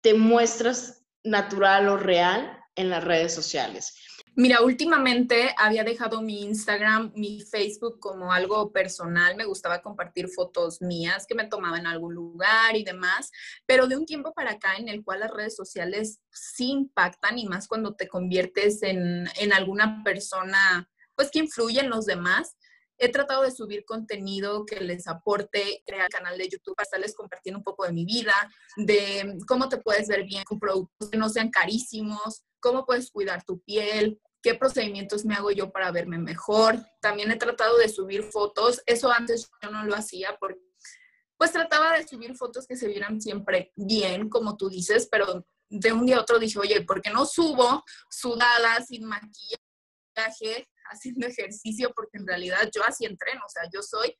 te 0.00 0.14
muestras 0.14 1.04
natural 1.24 1.88
o 1.88 1.96
real 1.96 2.58
en 2.76 2.88
las 2.88 3.04
redes 3.04 3.34
sociales. 3.34 3.94
Mira, 4.38 4.60
últimamente 4.60 5.54
había 5.56 5.82
dejado 5.82 6.20
mi 6.20 6.42
Instagram, 6.42 7.10
mi 7.14 7.40
Facebook 7.40 7.98
como 7.98 8.34
algo 8.34 8.70
personal. 8.70 9.34
Me 9.34 9.46
gustaba 9.46 9.80
compartir 9.80 10.28
fotos 10.28 10.82
mías 10.82 11.24
que 11.26 11.34
me 11.34 11.46
tomaba 11.46 11.78
en 11.78 11.86
algún 11.86 12.14
lugar 12.14 12.76
y 12.76 12.84
demás, 12.84 13.32
pero 13.64 13.86
de 13.86 13.96
un 13.96 14.04
tiempo 14.04 14.34
para 14.34 14.52
acá 14.52 14.76
en 14.76 14.90
el 14.90 15.02
cual 15.02 15.20
las 15.20 15.30
redes 15.30 15.56
sociales 15.56 16.20
sí 16.30 16.70
impactan 16.70 17.38
y 17.38 17.46
más 17.46 17.66
cuando 17.66 17.94
te 17.94 18.08
conviertes 18.08 18.82
en, 18.82 19.26
en 19.38 19.54
alguna 19.54 20.02
persona, 20.04 20.86
pues 21.14 21.30
que 21.30 21.38
influye 21.38 21.80
en 21.80 21.88
los 21.88 22.04
demás. 22.04 22.58
He 22.98 23.08
tratado 23.10 23.42
de 23.42 23.50
subir 23.50 23.86
contenido 23.86 24.66
que 24.66 24.80
les 24.80 25.08
aporte, 25.08 25.82
crear 25.86 26.10
canal 26.10 26.36
de 26.36 26.48
YouTube 26.50 26.76
para 26.76 26.84
estarles 26.84 27.14
compartiendo 27.14 27.58
un 27.58 27.64
poco 27.64 27.86
de 27.86 27.92
mi 27.92 28.04
vida, 28.04 28.34
de 28.76 29.38
cómo 29.48 29.70
te 29.70 29.78
puedes 29.78 30.08
ver 30.08 30.24
bien 30.24 30.44
con 30.44 30.58
productos 30.58 31.08
que 31.08 31.16
no 31.16 31.30
sean 31.30 31.50
carísimos, 31.50 32.42
cómo 32.60 32.84
puedes 32.84 33.10
cuidar 33.10 33.44
tu 33.44 33.60
piel, 33.60 34.18
qué 34.46 34.54
procedimientos 34.54 35.24
me 35.24 35.34
hago 35.34 35.50
yo 35.50 35.72
para 35.72 35.90
verme 35.90 36.18
mejor. 36.18 36.78
También 37.00 37.32
he 37.32 37.36
tratado 37.36 37.78
de 37.78 37.88
subir 37.88 38.22
fotos, 38.22 38.80
eso 38.86 39.10
antes 39.10 39.50
yo 39.60 39.70
no 39.72 39.82
lo 39.82 39.96
hacía 39.96 40.36
porque 40.38 40.60
pues 41.36 41.50
trataba 41.50 41.98
de 41.98 42.06
subir 42.06 42.36
fotos 42.36 42.64
que 42.64 42.76
se 42.76 42.86
vieran 42.86 43.20
siempre 43.20 43.72
bien, 43.74 44.28
como 44.28 44.56
tú 44.56 44.68
dices, 44.68 45.08
pero 45.10 45.44
de 45.68 45.92
un 45.92 46.06
día 46.06 46.18
a 46.18 46.20
otro 46.20 46.38
dije, 46.38 46.60
oye, 46.60 46.80
¿por 46.82 47.02
qué 47.02 47.10
no 47.10 47.26
subo 47.26 47.82
sudada, 48.08 48.80
sin 48.82 49.04
maquillaje, 49.04 50.68
haciendo 50.92 51.26
ejercicio? 51.26 51.92
Porque 51.92 52.18
en 52.18 52.28
realidad 52.28 52.70
yo 52.72 52.84
así 52.84 53.04
entreno, 53.04 53.40
o 53.44 53.50
sea, 53.50 53.64
yo 53.74 53.82
soy 53.82 54.16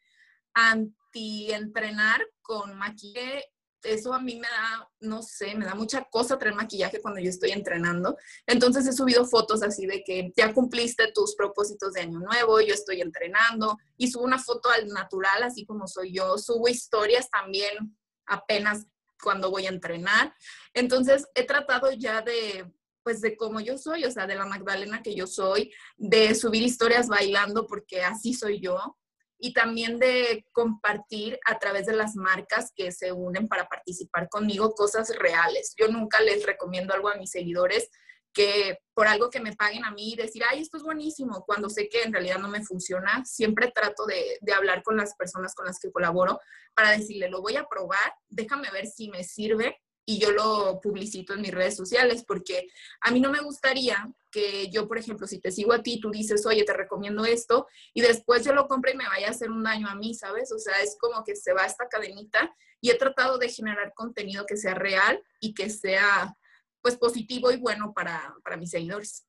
anti-entrenar 0.55 2.27
con 2.43 2.77
maquillaje 2.77 3.45
eso 3.87 4.12
a 4.12 4.20
mí 4.20 4.37
me 4.37 4.49
da, 4.49 4.88
no 5.01 5.22
sé, 5.22 5.55
me 5.55 5.64
da 5.64 5.75
mucha 5.75 6.05
cosa 6.05 6.38
traer 6.38 6.55
maquillaje 6.55 7.01
cuando 7.01 7.20
yo 7.20 7.31
estoy 7.31 7.53
entrenando. 7.53 8.16
Entonces 8.46 8.87
he 8.87 8.92
subido 8.92 9.25
fotos 9.27 9.62
así 9.62 9.87
de 9.87 10.03
que 10.05 10.33
ya 10.37 10.53
cumpliste 10.53 11.12
tus 11.12 11.35
propósitos 11.35 11.92
de 11.92 12.03
año 12.03 12.20
nuevo, 12.20 12.61
yo 12.61 12.75
estoy 12.75 13.01
entrenando 13.01 13.77
y 13.96 14.11
subo 14.11 14.25
una 14.25 14.38
foto 14.38 14.68
al 14.70 14.88
natural, 14.88 15.42
así 15.42 15.64
como 15.64 15.87
soy 15.87 16.12
yo. 16.12 16.38
Subo 16.38 16.68
historias 16.68 17.31
también 17.31 17.96
apenas 18.27 18.87
cuando 19.22 19.51
voy 19.51 19.66
a 19.66 19.70
entrenar. 19.70 20.35
Entonces 20.75 21.27
he 21.35 21.44
tratado 21.44 21.90
ya 21.92 22.22
de 22.22 22.70
pues 23.03 23.20
de 23.20 23.37
cómo 23.37 23.61
yo 23.61 23.79
soy, 23.79 24.05
o 24.05 24.11
sea, 24.11 24.27
de 24.27 24.35
la 24.35 24.46
Magdalena 24.46 25.01
que 25.01 25.14
yo 25.14 25.29
soy, 25.29 25.72
de 25.96 26.35
subir 26.35 26.62
historias 26.62 27.07
bailando 27.07 27.64
porque 27.64 28.03
así 28.03 28.35
soy 28.35 28.59
yo, 28.59 28.99
y 29.38 29.53
también 29.53 29.99
de 29.99 30.46
compartir 30.53 31.38
a 31.46 31.59
través 31.59 31.87
de 31.87 31.94
las 31.94 32.16
marcas 32.16 32.72
que 32.75 32.92
se 32.92 33.12
unen 33.12 33.49
para 33.49 33.68
participar 33.68 34.29
conmigo 34.29 34.75
cosas 34.75 35.14
reales. 35.16 35.75
Yo 35.79 35.88
nunca 35.88 36.20
les 36.20 36.44
recomiendo 36.44 36.94
algo 36.94 37.09
a 37.09 37.16
mis 37.16 37.31
seguidores 37.31 37.90
que 38.33 38.79
por 38.92 39.09
algo 39.09 39.31
que 39.31 39.40
me 39.40 39.57
paguen 39.57 39.85
a 39.87 39.90
mí 39.90 40.14
decir, 40.14 40.42
ay, 40.51 40.61
esto 40.61 40.77
es 40.77 40.83
buenísimo, 40.83 41.44
cuando 41.46 41.70
sé 41.70 41.88
que 41.88 42.03
en 42.03 42.12
realidad 42.12 42.38
no 42.38 42.49
me 42.49 42.62
funciona, 42.62 43.25
siempre 43.25 43.72
trato 43.75 44.05
de, 44.05 44.38
de 44.42 44.53
hablar 44.53 44.83
con 44.83 44.99
las 44.99 45.14
personas 45.14 45.55
con 45.55 45.64
las 45.64 45.79
que 45.81 45.90
colaboro 45.90 46.38
para 46.75 46.90
decirle, 46.90 47.31
lo 47.31 47.40
voy 47.40 47.57
a 47.57 47.66
probar, 47.66 48.14
déjame 48.29 48.70
ver 48.70 48.87
si 48.87 49.09
me 49.09 49.25
sirve 49.25 49.79
y 50.09 50.21
yo 50.21 50.31
lo 50.31 50.81
publicito 50.81 51.35
en 51.35 51.40
mis 51.40 51.51
redes 51.51 51.77
sociales, 51.77 52.25
porque 52.27 52.69
a 53.01 53.11
mí 53.11 53.19
no 53.21 53.31
me 53.31 53.40
gustaría 53.40 54.09
que 54.31 54.71
yo, 54.71 54.87
por 54.87 54.99
ejemplo, 54.99 55.27
si 55.27 55.40
te 55.40 55.51
sigo 55.51 55.73
a 55.73 55.83
ti, 55.83 55.99
tú 56.01 56.11
dices, 56.11 56.47
oye, 56.47 56.62
te 56.62 56.73
recomiendo 56.73 57.25
esto, 57.25 57.66
y 57.92 58.03
después 58.03 58.45
yo 58.45 58.53
lo 58.53 58.69
compre 58.69 58.92
y 58.92 58.97
me 58.97 59.09
vaya 59.09 59.27
a 59.27 59.31
hacer 59.31 59.51
un 59.51 59.64
daño 59.64 59.88
a 59.88 59.97
mí, 59.97 60.14
¿sabes? 60.14 60.53
O 60.53 60.59
sea, 60.59 60.81
es 60.81 60.97
como 61.01 61.25
que 61.25 61.35
se 61.35 61.53
va 61.53 61.66
esta 61.66 61.88
cadenita 61.88 62.55
y 62.81 62.90
he 62.90 62.95
tratado 62.95 63.37
de 63.37 63.49
generar 63.49 63.92
contenido 63.95 64.47
que 64.47 64.57
sea 64.57 64.75
real 64.75 65.21
y 65.40 65.55
que 65.55 65.69
sea, 65.71 66.37
pues, 66.81 66.97
positivo 66.97 67.51
y 67.51 67.57
bueno 67.57 67.92
para, 67.92 68.33
para 68.45 68.57
mis 68.57 68.71
seguidores. 68.71 69.27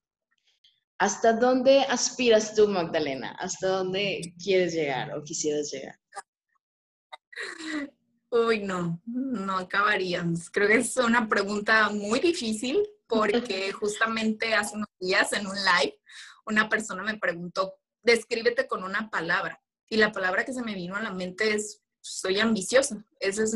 ¿Hasta 1.00 1.34
dónde 1.34 1.82
aspiras 1.90 2.54
tú, 2.54 2.68
Magdalena? 2.68 3.36
¿Hasta 3.40 3.68
dónde 3.68 4.34
quieres 4.44 4.74
llegar 4.74 5.16
o 5.18 5.24
quisieras 5.24 5.72
llegar? 5.72 6.00
Uy, 8.30 8.60
no, 8.60 9.02
no 9.06 9.58
acabaríamos. 9.58 10.50
Creo 10.50 10.68
que 10.68 10.78
es 10.78 10.98
una 10.98 11.28
pregunta 11.28 11.90
muy 11.90 12.20
difícil 12.20 12.88
porque 13.08 13.72
justamente 13.74 14.54
hace 14.54 14.76
unos 14.76 14.90
días 15.00 15.32
en 15.34 15.48
un 15.48 15.56
live 15.56 15.98
una 16.48 16.70
persona 16.70 17.04
me 17.04 17.18
preguntó, 17.18 17.76
descríbete 18.02 18.68
con 18.68 18.84
una 18.84 19.10
palabra. 19.10 19.62
Y 19.90 19.98
la 19.98 20.12
palabra 20.12 20.46
que 20.46 20.54
se 20.54 20.64
me 20.64 20.74
vino 20.74 20.96
a 20.96 21.02
la 21.02 21.12
mente 21.12 21.54
es, 21.54 21.84
soy 22.02 22.40
ambiciosa. 22.40 23.06
Esa 23.20 23.44
es 23.44 23.56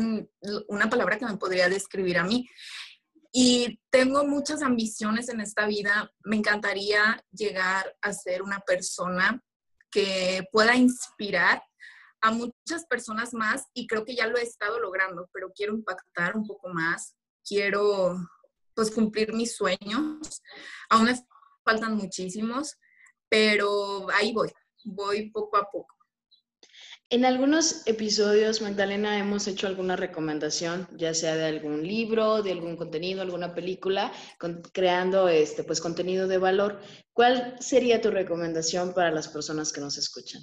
una 0.68 0.88
palabra 0.88 1.18
que 1.18 1.26
me 1.26 1.36
podría 1.36 1.68
describir 1.68 2.18
a 2.18 2.24
mí. 2.24 2.48
Y 3.32 3.80
tengo 3.90 4.24
muchas 4.24 4.62
ambiciones 4.62 5.30
en 5.30 5.40
esta 5.40 5.66
vida. 5.66 6.10
Me 6.24 6.36
encantaría 6.36 7.24
llegar 7.30 7.96
a 8.02 8.12
ser 8.12 8.42
una 8.42 8.60
persona 8.60 9.42
que 9.90 10.44
pueda 10.52 10.76
inspirar 10.76 11.62
a 12.22 12.30
muchas 12.30 12.86
personas 12.88 13.34
más 13.34 13.66
y 13.74 13.86
creo 13.86 14.04
que 14.04 14.14
ya 14.14 14.26
lo 14.26 14.38
he 14.38 14.42
estado 14.42 14.78
logrando, 14.80 15.28
pero 15.32 15.52
quiero 15.52 15.74
impactar 15.74 16.36
un 16.36 16.46
poco 16.46 16.68
más, 16.68 17.14
quiero 17.44 18.16
pues 18.74 18.90
cumplir 18.90 19.34
mis 19.34 19.56
sueños. 19.56 20.42
Aún 20.88 21.08
faltan 21.64 21.96
muchísimos, 21.96 22.78
pero 23.28 24.06
ahí 24.14 24.32
voy, 24.32 24.50
voy 24.84 25.30
poco 25.30 25.56
a 25.56 25.70
poco. 25.70 25.94
En 27.10 27.26
algunos 27.26 27.86
episodios, 27.86 28.62
Magdalena, 28.62 29.18
hemos 29.18 29.46
hecho 29.46 29.66
alguna 29.66 29.96
recomendación, 29.96 30.88
ya 30.96 31.12
sea 31.12 31.36
de 31.36 31.44
algún 31.44 31.86
libro, 31.86 32.42
de 32.42 32.52
algún 32.52 32.74
contenido, 32.74 33.20
alguna 33.20 33.54
película, 33.54 34.10
creando 34.72 35.28
este, 35.28 35.62
pues, 35.62 35.82
contenido 35.82 36.26
de 36.26 36.38
valor. 36.38 36.80
¿Cuál 37.12 37.56
sería 37.60 38.00
tu 38.00 38.10
recomendación 38.10 38.94
para 38.94 39.10
las 39.10 39.28
personas 39.28 39.72
que 39.72 39.82
nos 39.82 39.98
escuchan? 39.98 40.40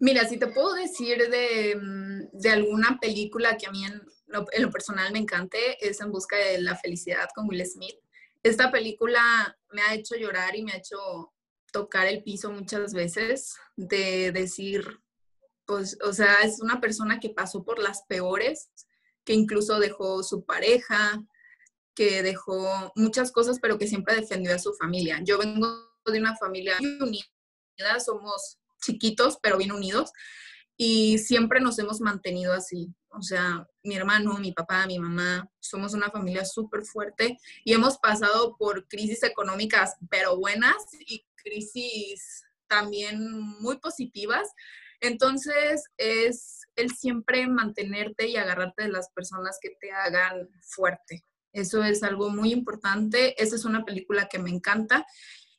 Mira, 0.00 0.26
si 0.26 0.38
te 0.38 0.46
puedo 0.46 0.72
decir 0.72 1.28
de, 1.28 1.76
mm, 1.76 2.48
alguna 2.48 2.98
película 2.98 3.58
que 3.58 3.66
a 3.66 3.70
mí 3.70 3.84
en 3.84 4.02
lo, 4.28 4.46
en 4.52 4.62
lo, 4.62 4.70
personal 4.70 5.12
me 5.12 5.18
encante, 5.18 5.76
es 5.86 6.00
En 6.00 6.10
Busca 6.10 6.36
de 6.36 6.60
la 6.62 6.74
Felicidad 6.74 7.28
con 7.34 7.46
Will 7.48 7.66
Smith. 7.66 7.96
Esta 8.42 8.70
película 8.70 9.58
me 9.70 9.82
ha 9.82 9.94
hecho 9.94 10.16
llorar 10.16 10.56
y 10.56 10.62
me 10.62 10.72
ha 10.72 10.78
hecho 10.78 11.34
tocar 11.70 12.06
el 12.06 12.22
piso 12.22 12.50
muchas 12.50 12.94
veces, 12.94 13.56
de 13.76 14.32
decir, 14.32 15.00
pues, 15.66 15.98
o 16.02 16.14
sea, 16.14 16.40
es 16.44 16.60
una 16.62 16.80
persona 16.80 17.20
que 17.20 17.30
pasó 17.30 17.62
por 17.62 17.78
las 17.78 18.02
peores, 18.08 18.70
que 19.24 19.34
incluso 19.34 19.78
dejó 19.78 20.22
su 20.22 20.46
pareja, 20.46 21.22
que 21.94 22.22
dejó 22.22 22.90
muchas 22.96 23.30
cosas, 23.32 23.58
pero 23.60 23.76
que 23.76 23.86
siempre 23.86 24.16
defendió 24.16 24.54
a 24.54 24.58
su 24.58 24.72
familia. 24.72 25.20
Yo 25.22 25.38
vengo 25.38 25.68
de 26.06 26.18
una 26.18 26.34
familia 26.36 26.78
unida, 27.00 28.00
somos 28.00 28.59
chiquitos, 28.80 29.38
pero 29.42 29.58
bien 29.58 29.72
unidos, 29.72 30.12
y 30.76 31.18
siempre 31.18 31.60
nos 31.60 31.78
hemos 31.78 32.00
mantenido 32.00 32.54
así. 32.54 32.94
O 33.10 33.22
sea, 33.22 33.68
mi 33.82 33.96
hermano, 33.96 34.38
mi 34.38 34.52
papá, 34.52 34.86
mi 34.86 34.98
mamá, 34.98 35.50
somos 35.58 35.94
una 35.94 36.10
familia 36.10 36.44
súper 36.44 36.84
fuerte 36.84 37.36
y 37.64 37.74
hemos 37.74 37.98
pasado 37.98 38.56
por 38.56 38.88
crisis 38.88 39.22
económicas, 39.22 39.96
pero 40.08 40.38
buenas, 40.38 40.76
y 41.06 41.26
crisis 41.36 42.44
también 42.66 43.30
muy 43.60 43.78
positivas. 43.78 44.48
Entonces 45.00 45.84
es 45.96 46.60
el 46.76 46.92
siempre 46.92 47.46
mantenerte 47.46 48.28
y 48.28 48.36
agarrarte 48.36 48.84
de 48.84 48.90
las 48.90 49.10
personas 49.10 49.58
que 49.60 49.76
te 49.80 49.90
hagan 49.90 50.48
fuerte. 50.62 51.24
Eso 51.52 51.82
es 51.82 52.02
algo 52.02 52.30
muy 52.30 52.52
importante. 52.52 53.42
Esa 53.42 53.56
es 53.56 53.64
una 53.64 53.84
película 53.84 54.28
que 54.28 54.38
me 54.38 54.50
encanta. 54.50 55.04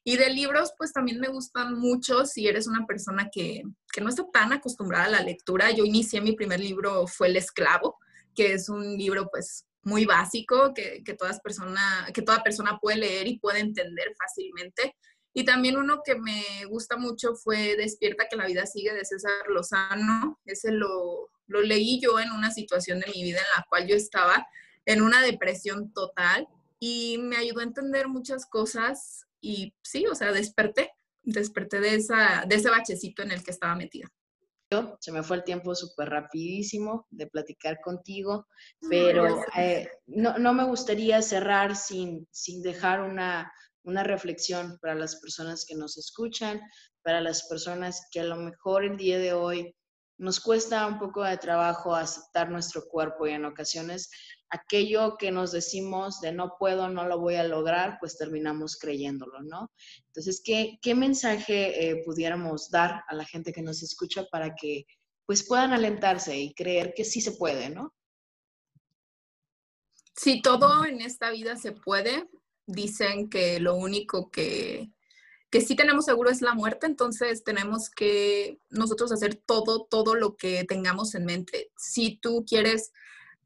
Y 0.03 0.17
de 0.17 0.29
libros, 0.29 0.73
pues 0.77 0.91
también 0.93 1.19
me 1.19 1.27
gustan 1.27 1.75
mucho 1.75 2.25
si 2.25 2.47
eres 2.47 2.67
una 2.67 2.85
persona 2.87 3.29
que, 3.31 3.63
que 3.93 4.01
no 4.01 4.09
está 4.09 4.25
tan 4.31 4.51
acostumbrada 4.51 5.05
a 5.05 5.09
la 5.09 5.21
lectura. 5.21 5.69
Yo 5.71 5.85
inicié 5.85 6.21
mi 6.21 6.33
primer 6.33 6.59
libro, 6.59 7.05
fue 7.05 7.27
El 7.27 7.37
Esclavo, 7.37 7.99
que 8.35 8.53
es 8.53 8.67
un 8.67 8.97
libro 8.97 9.27
pues 9.29 9.65
muy 9.83 10.05
básico 10.05 10.73
que, 10.73 11.03
que, 11.03 11.13
todas 11.13 11.39
persona, 11.39 12.07
que 12.13 12.21
toda 12.21 12.43
persona 12.43 12.79
puede 12.79 12.97
leer 12.97 13.27
y 13.27 13.39
puede 13.39 13.59
entender 13.59 14.13
fácilmente. 14.17 14.95
Y 15.33 15.45
también 15.45 15.77
uno 15.77 16.01
que 16.03 16.15
me 16.15 16.65
gusta 16.65 16.97
mucho 16.97 17.35
fue 17.35 17.75
Despierta 17.77 18.27
que 18.29 18.35
la 18.35 18.47
vida 18.47 18.65
sigue 18.65 18.93
de 18.93 19.05
César 19.05 19.47
Lozano. 19.49 20.39
Ese 20.45 20.71
lo, 20.71 21.29
lo 21.47 21.61
leí 21.61 21.99
yo 22.01 22.19
en 22.19 22.31
una 22.31 22.51
situación 22.51 22.99
de 22.99 23.11
mi 23.13 23.23
vida 23.23 23.39
en 23.39 23.59
la 23.59 23.65
cual 23.69 23.87
yo 23.87 23.95
estaba 23.95 24.47
en 24.85 25.01
una 25.01 25.21
depresión 25.21 25.93
total 25.93 26.47
y 26.79 27.19
me 27.19 27.37
ayudó 27.37 27.59
a 27.59 27.63
entender 27.63 28.07
muchas 28.07 28.45
cosas 28.47 29.27
y 29.41 29.73
sí, 29.81 30.05
o 30.07 30.15
sea, 30.15 30.31
desperté, 30.31 30.91
desperté 31.23 31.79
de, 31.79 31.95
esa, 31.95 32.45
de 32.47 32.55
ese 32.55 32.69
bachecito 32.69 33.23
en 33.23 33.31
el 33.31 33.43
que 33.43 33.51
estaba 33.51 33.75
metida. 33.75 34.07
Se 35.01 35.11
me 35.11 35.21
fue 35.21 35.35
el 35.35 35.43
tiempo 35.43 35.75
súper 35.75 36.09
rapidísimo 36.09 37.05
de 37.09 37.27
platicar 37.27 37.81
contigo, 37.81 38.47
pero 38.89 39.43
eh, 39.57 39.89
no, 40.05 40.37
no, 40.37 40.53
me 40.53 40.63
gustaría 40.63 41.21
cerrar 41.21 41.75
sin, 41.75 42.25
sin 42.31 42.61
dejar 42.61 43.01
una, 43.01 43.51
una 43.83 44.03
reflexión 44.03 44.79
para 44.81 44.95
las 44.95 45.17
personas 45.17 45.65
que 45.65 45.75
nos 45.75 45.97
escuchan, 45.97 46.61
para 47.03 47.19
las 47.19 47.49
personas 47.49 48.07
que 48.11 48.21
a 48.21 48.23
lo 48.23 48.37
mejor 48.37 48.85
el 48.85 48.95
día 48.95 49.19
de 49.19 49.33
hoy 49.33 49.75
nos 50.21 50.39
cuesta 50.39 50.85
un 50.85 50.99
poco 50.99 51.23
de 51.23 51.35
trabajo 51.37 51.95
aceptar 51.95 52.51
nuestro 52.51 52.87
cuerpo 52.87 53.25
y 53.25 53.31
en 53.31 53.43
ocasiones 53.43 54.11
aquello 54.51 55.17
que 55.17 55.31
nos 55.31 55.51
decimos 55.51 56.21
de 56.21 56.31
no 56.31 56.57
puedo, 56.59 56.89
no 56.89 57.07
lo 57.07 57.19
voy 57.19 57.35
a 57.35 57.43
lograr, 57.43 57.97
pues 57.99 58.17
terminamos 58.17 58.77
creyéndolo, 58.77 59.41
¿no? 59.41 59.71
Entonces, 60.07 60.41
¿qué, 60.45 60.77
qué 60.81 60.93
mensaje 60.93 61.89
eh, 61.89 62.03
pudiéramos 62.05 62.69
dar 62.69 63.03
a 63.07 63.15
la 63.15 63.25
gente 63.25 63.51
que 63.51 63.63
nos 63.63 63.81
escucha 63.81 64.25
para 64.31 64.53
que 64.53 64.85
pues 65.25 65.47
puedan 65.47 65.73
alentarse 65.73 66.37
y 66.37 66.53
creer 66.53 66.93
que 66.93 67.03
sí 67.03 67.19
se 67.19 67.31
puede, 67.31 67.69
¿no? 67.69 67.95
Sí, 70.15 70.41
todo 70.43 70.85
en 70.85 71.01
esta 71.01 71.31
vida 71.31 71.55
se 71.55 71.71
puede 71.71 72.29
dicen 72.67 73.27
que 73.27 73.59
lo 73.59 73.75
único 73.75 74.29
que, 74.29 74.91
que 75.51 75.59
sí 75.59 75.75
tenemos 75.75 76.05
seguro 76.05 76.29
es 76.29 76.41
la 76.41 76.53
muerte, 76.53 76.85
entonces 76.85 77.43
tenemos 77.43 77.89
que 77.89 78.57
nosotros 78.69 79.11
hacer 79.11 79.35
todo, 79.35 79.85
todo 79.85 80.15
lo 80.15 80.37
que 80.37 80.63
tengamos 80.63 81.13
en 81.13 81.25
mente. 81.25 81.71
Si 81.77 82.17
tú 82.17 82.45
quieres, 82.47 82.93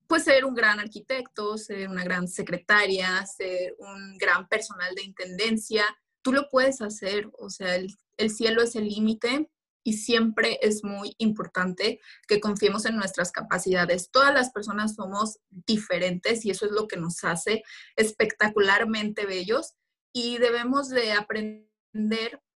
pues 0.08 0.24
ser 0.24 0.46
un 0.46 0.54
gran 0.54 0.80
arquitecto, 0.80 1.58
ser 1.58 1.90
una 1.90 2.04
gran 2.04 2.28
secretaria, 2.28 3.26
ser 3.26 3.76
un 3.80 4.20
gran 4.20 4.48
personal 4.48 4.94
de 4.94 5.02
intendencia, 5.02 5.84
tú 6.22 6.32
lo 6.32 6.48
puedes 6.50 6.80
hacer, 6.82 7.28
o 7.40 7.50
sea, 7.50 7.76
el, 7.76 7.92
el 8.18 8.30
cielo 8.30 8.62
es 8.62 8.76
el 8.76 8.88
límite 8.88 9.50
y 9.84 9.94
siempre 9.94 10.60
es 10.62 10.84
muy 10.84 11.16
importante 11.18 12.00
que 12.28 12.40
confiemos 12.40 12.86
en 12.86 12.98
nuestras 12.98 13.32
capacidades. 13.32 14.12
Todas 14.12 14.34
las 14.34 14.52
personas 14.52 14.94
somos 14.94 15.40
diferentes 15.50 16.46
y 16.46 16.52
eso 16.52 16.68
es 16.68 16.72
lo 16.72 16.88
que 16.88 16.98
nos 16.98 17.24
hace 17.24 17.64
espectacularmente 17.96 19.26
bellos 19.26 19.74
y 20.14 20.38
debemos 20.38 20.90
de 20.90 21.14
aprender 21.14 21.75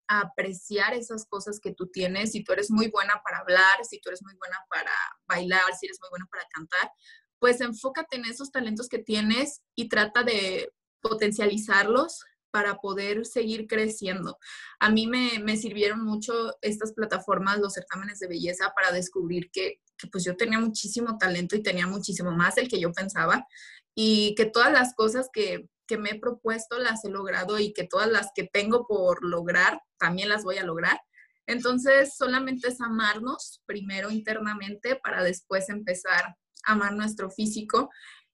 a 0.08 0.20
apreciar 0.20 0.94
esas 0.94 1.26
cosas 1.26 1.60
que 1.60 1.74
tú 1.74 1.88
tienes. 1.88 2.32
Si 2.32 2.44
tú 2.44 2.52
eres 2.52 2.70
muy 2.70 2.88
buena 2.88 3.20
para 3.24 3.38
hablar, 3.38 3.84
si 3.88 4.00
tú 4.00 4.08
eres 4.08 4.22
muy 4.22 4.34
buena 4.36 4.56
para 4.70 4.92
bailar, 5.28 5.74
si 5.78 5.86
eres 5.86 5.98
muy 6.00 6.10
buena 6.10 6.26
para 6.30 6.44
cantar, 6.52 6.90
pues 7.38 7.60
enfócate 7.60 8.16
en 8.16 8.24
esos 8.24 8.50
talentos 8.50 8.88
que 8.88 8.98
tienes 8.98 9.62
y 9.74 9.88
trata 9.88 10.22
de 10.22 10.72
potencializarlos 11.00 12.24
para 12.50 12.76
poder 12.78 13.26
seguir 13.26 13.66
creciendo. 13.66 14.38
A 14.80 14.90
mí 14.90 15.06
me, 15.06 15.56
sirvieron 15.58 16.02
mucho 16.02 16.56
estas 16.62 16.94
plataformas, 16.94 17.58
los 17.58 17.74
certámenes 17.74 18.18
de 18.18 18.28
belleza, 18.28 18.72
para 18.74 18.92
descubrir 18.92 19.50
que, 19.50 19.80
pues 20.10 20.24
yo 20.24 20.36
tenía 20.36 20.58
muchísimo 20.58 21.18
talento 21.18 21.54
y 21.54 21.62
tenía 21.62 21.86
muchísimo 21.86 22.30
más 22.30 22.54
del 22.54 22.68
que 22.68 22.80
yo 22.80 22.92
pensaba 22.92 23.46
y 23.94 24.34
que 24.36 24.46
todas 24.46 24.72
las 24.72 24.94
cosas 24.94 25.28
que, 25.32 25.68
que 25.86 25.98
me 25.98 26.10
he 26.10 26.20
propuesto 26.20 26.78
las 26.78 27.04
he 27.04 27.10
logrado 27.10 27.58
y 27.58 27.72
que 27.72 27.84
todas 27.84 28.08
las 28.08 28.30
que 28.34 28.44
tengo 28.44 28.86
por 28.86 29.24
lograr 29.24 29.80
también 29.98 30.28
las 30.28 30.44
voy 30.44 30.58
a 30.58 30.64
lograr. 30.64 31.00
Entonces, 31.46 32.16
solamente 32.16 32.68
es 32.68 32.80
amarnos 32.80 33.62
primero 33.66 34.10
internamente 34.10 34.96
para 34.96 35.22
después 35.22 35.68
empezar 35.68 36.36
a 36.64 36.72
amar 36.72 36.94
nuestro 36.94 37.30
físico 37.30 37.90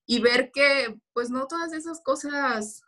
y 0.07 0.21
ver 0.21 0.51
que 0.53 0.97
pues 1.13 1.31
no 1.31 1.47
todas 1.47 1.73
esas 1.73 2.03
cosas 2.03 2.83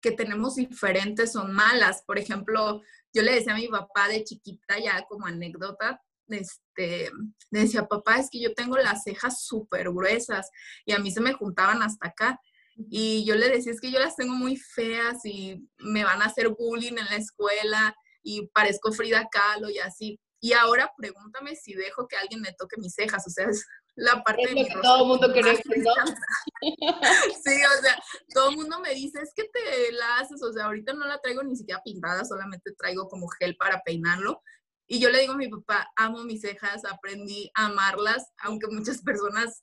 que 0.00 0.12
tenemos 0.12 0.56
diferentes 0.56 1.32
son 1.32 1.52
malas. 1.52 2.02
Por 2.06 2.18
ejemplo, 2.18 2.82
yo 3.12 3.22
le 3.22 3.34
decía 3.34 3.54
a 3.54 3.56
mi 3.56 3.68
papá 3.68 4.08
de 4.08 4.24
chiquita, 4.24 4.78
ya 4.78 5.04
como 5.08 5.26
anécdota, 5.26 6.00
este, 6.28 7.10
le 7.50 7.60
decía, 7.60 7.86
papá, 7.86 8.18
es 8.18 8.28
que 8.30 8.40
yo 8.40 8.54
tengo 8.54 8.76
las 8.76 9.02
cejas 9.02 9.44
súper 9.44 9.90
gruesas 9.90 10.50
y 10.84 10.92
a 10.92 10.98
mí 10.98 11.10
se 11.10 11.20
me 11.20 11.32
juntaban 11.32 11.82
hasta 11.82 12.08
acá. 12.08 12.40
Y 12.76 13.24
yo 13.24 13.34
le 13.34 13.48
decía, 13.48 13.72
es 13.72 13.80
que 13.80 13.90
yo 13.90 13.98
las 13.98 14.16
tengo 14.16 14.34
muy 14.34 14.56
feas 14.56 15.24
y 15.24 15.68
me 15.78 16.04
van 16.04 16.22
a 16.22 16.26
hacer 16.26 16.48
bullying 16.48 16.96
en 16.98 17.04
la 17.04 17.16
escuela 17.16 17.94
y 18.22 18.46
parezco 18.48 18.92
Frida 18.92 19.28
Kahlo 19.30 19.68
y 19.70 19.78
así. 19.78 20.18
Y 20.40 20.54
ahora 20.54 20.90
pregúntame 20.96 21.54
si 21.54 21.74
dejo 21.74 22.08
que 22.08 22.16
alguien 22.16 22.40
me 22.40 22.54
toque 22.54 22.76
mis 22.78 22.94
cejas. 22.94 23.26
O 23.26 23.30
sea, 23.30 23.46
es, 23.46 23.66
la 23.96 24.22
parte 24.22 24.48
de 24.48 24.54
mi 24.54 24.68
todo 24.68 25.02
el 25.02 25.08
mundo 25.08 25.32
quiere 25.32 25.56
Sí, 27.44 27.62
o 27.64 27.82
sea, 27.82 28.02
todo 28.32 28.50
el 28.50 28.56
mundo 28.56 28.80
me 28.80 28.94
dice, 28.94 29.20
es 29.20 29.32
que 29.34 29.44
te 29.44 29.92
la 29.92 30.18
haces, 30.18 30.42
o 30.42 30.52
sea, 30.52 30.66
ahorita 30.66 30.94
no 30.94 31.06
la 31.06 31.20
traigo 31.20 31.42
ni 31.42 31.56
siquiera 31.56 31.82
pintada, 31.84 32.24
solamente 32.24 32.72
traigo 32.72 33.08
como 33.08 33.28
gel 33.28 33.56
para 33.56 33.82
peinarlo. 33.82 34.42
Y 34.86 34.98
yo 35.00 35.10
le 35.10 35.20
digo 35.20 35.34
a 35.34 35.36
mi 35.36 35.48
papá, 35.48 35.90
amo 35.96 36.24
mis 36.24 36.40
cejas, 36.40 36.84
aprendí 36.84 37.50
a 37.54 37.66
amarlas, 37.66 38.32
aunque 38.38 38.68
muchas 38.68 39.02
personas 39.02 39.62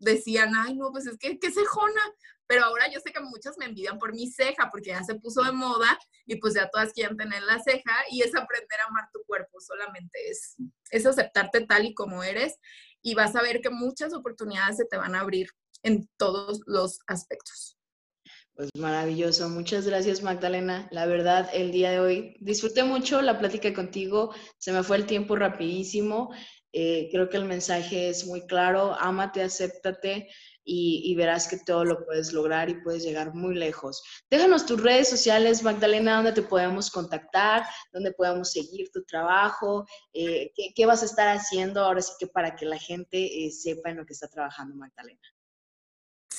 decían, 0.00 0.52
ay, 0.56 0.74
no, 0.74 0.90
pues 0.90 1.06
es 1.06 1.16
que, 1.18 1.38
qué 1.38 1.50
cejona. 1.50 2.02
Pero 2.46 2.64
ahora 2.64 2.90
yo 2.92 2.98
sé 2.98 3.12
que 3.12 3.20
muchas 3.20 3.56
me 3.58 3.66
envidian 3.66 3.98
por 3.98 4.12
mi 4.12 4.28
ceja, 4.28 4.68
porque 4.72 4.90
ya 4.90 5.04
se 5.04 5.14
puso 5.14 5.44
de 5.44 5.52
moda 5.52 5.96
y 6.26 6.36
pues 6.36 6.54
ya 6.54 6.68
todas 6.68 6.92
quieren 6.92 7.16
tener 7.16 7.44
la 7.44 7.62
ceja 7.62 7.94
y 8.10 8.22
es 8.22 8.34
aprender 8.34 8.80
a 8.80 8.88
amar 8.88 9.08
tu 9.12 9.22
cuerpo, 9.24 9.60
solamente 9.60 10.18
es, 10.28 10.56
es 10.90 11.06
aceptarte 11.06 11.64
tal 11.66 11.84
y 11.84 11.94
como 11.94 12.24
eres 12.24 12.56
y 13.02 13.14
vas 13.14 13.36
a 13.36 13.42
ver 13.42 13.60
que 13.60 13.70
muchas 13.70 14.12
oportunidades 14.14 14.78
se 14.78 14.84
te 14.84 14.96
van 14.96 15.14
a 15.14 15.20
abrir 15.20 15.48
en 15.82 16.08
todos 16.16 16.60
los 16.66 16.98
aspectos. 17.06 17.76
Pues 18.54 18.68
maravilloso. 18.76 19.48
Muchas 19.48 19.86
gracias, 19.86 20.22
Magdalena. 20.22 20.86
La 20.90 21.06
verdad, 21.06 21.48
el 21.54 21.72
día 21.72 21.92
de 21.92 22.00
hoy 22.00 22.36
disfruté 22.40 22.82
mucho 22.82 23.22
la 23.22 23.38
plática 23.38 23.72
contigo. 23.72 24.34
Se 24.58 24.72
me 24.72 24.82
fue 24.82 24.98
el 24.98 25.06
tiempo 25.06 25.34
rapidísimo. 25.34 26.30
Eh, 26.72 27.08
creo 27.10 27.28
que 27.28 27.36
el 27.36 27.44
mensaje 27.44 28.08
es 28.08 28.26
muy 28.26 28.46
claro. 28.46 28.96
Ámate, 28.98 29.42
acéptate 29.42 30.28
y, 30.64 31.14
verás 31.16 31.48
que 31.48 31.58
todo 31.58 31.84
lo 31.84 32.04
puedes 32.04 32.32
lograr 32.32 32.68
y 32.70 32.80
puedes 32.82 33.02
llegar 33.02 33.34
muy 33.34 33.54
lejos. 33.54 34.02
Déjanos 34.30 34.66
tus 34.66 34.80
redes 34.80 35.08
sociales, 35.08 35.62
Magdalena, 35.62 36.16
donde 36.16 36.32
te 36.32 36.42
podemos 36.42 36.90
contactar, 36.90 37.64
donde 37.92 38.12
podemos 38.12 38.52
seguir 38.52 38.90
tu 38.92 39.02
trabajo, 39.04 39.86
eh, 40.12 40.52
qué, 40.74 40.86
vas 40.86 41.02
a 41.02 41.06
estar 41.06 41.28
haciendo 41.36 41.82
ahora 41.82 42.02
sí 42.02 42.12
que 42.20 42.26
para 42.26 42.54
que 42.54 42.66
la 42.66 42.78
gente 42.78 43.46
eh, 43.46 43.50
sepa 43.50 43.90
en 43.90 43.96
lo 43.96 44.06
que 44.06 44.12
está 44.12 44.28
trabajando 44.28 44.76
Magdalena. 44.76 45.20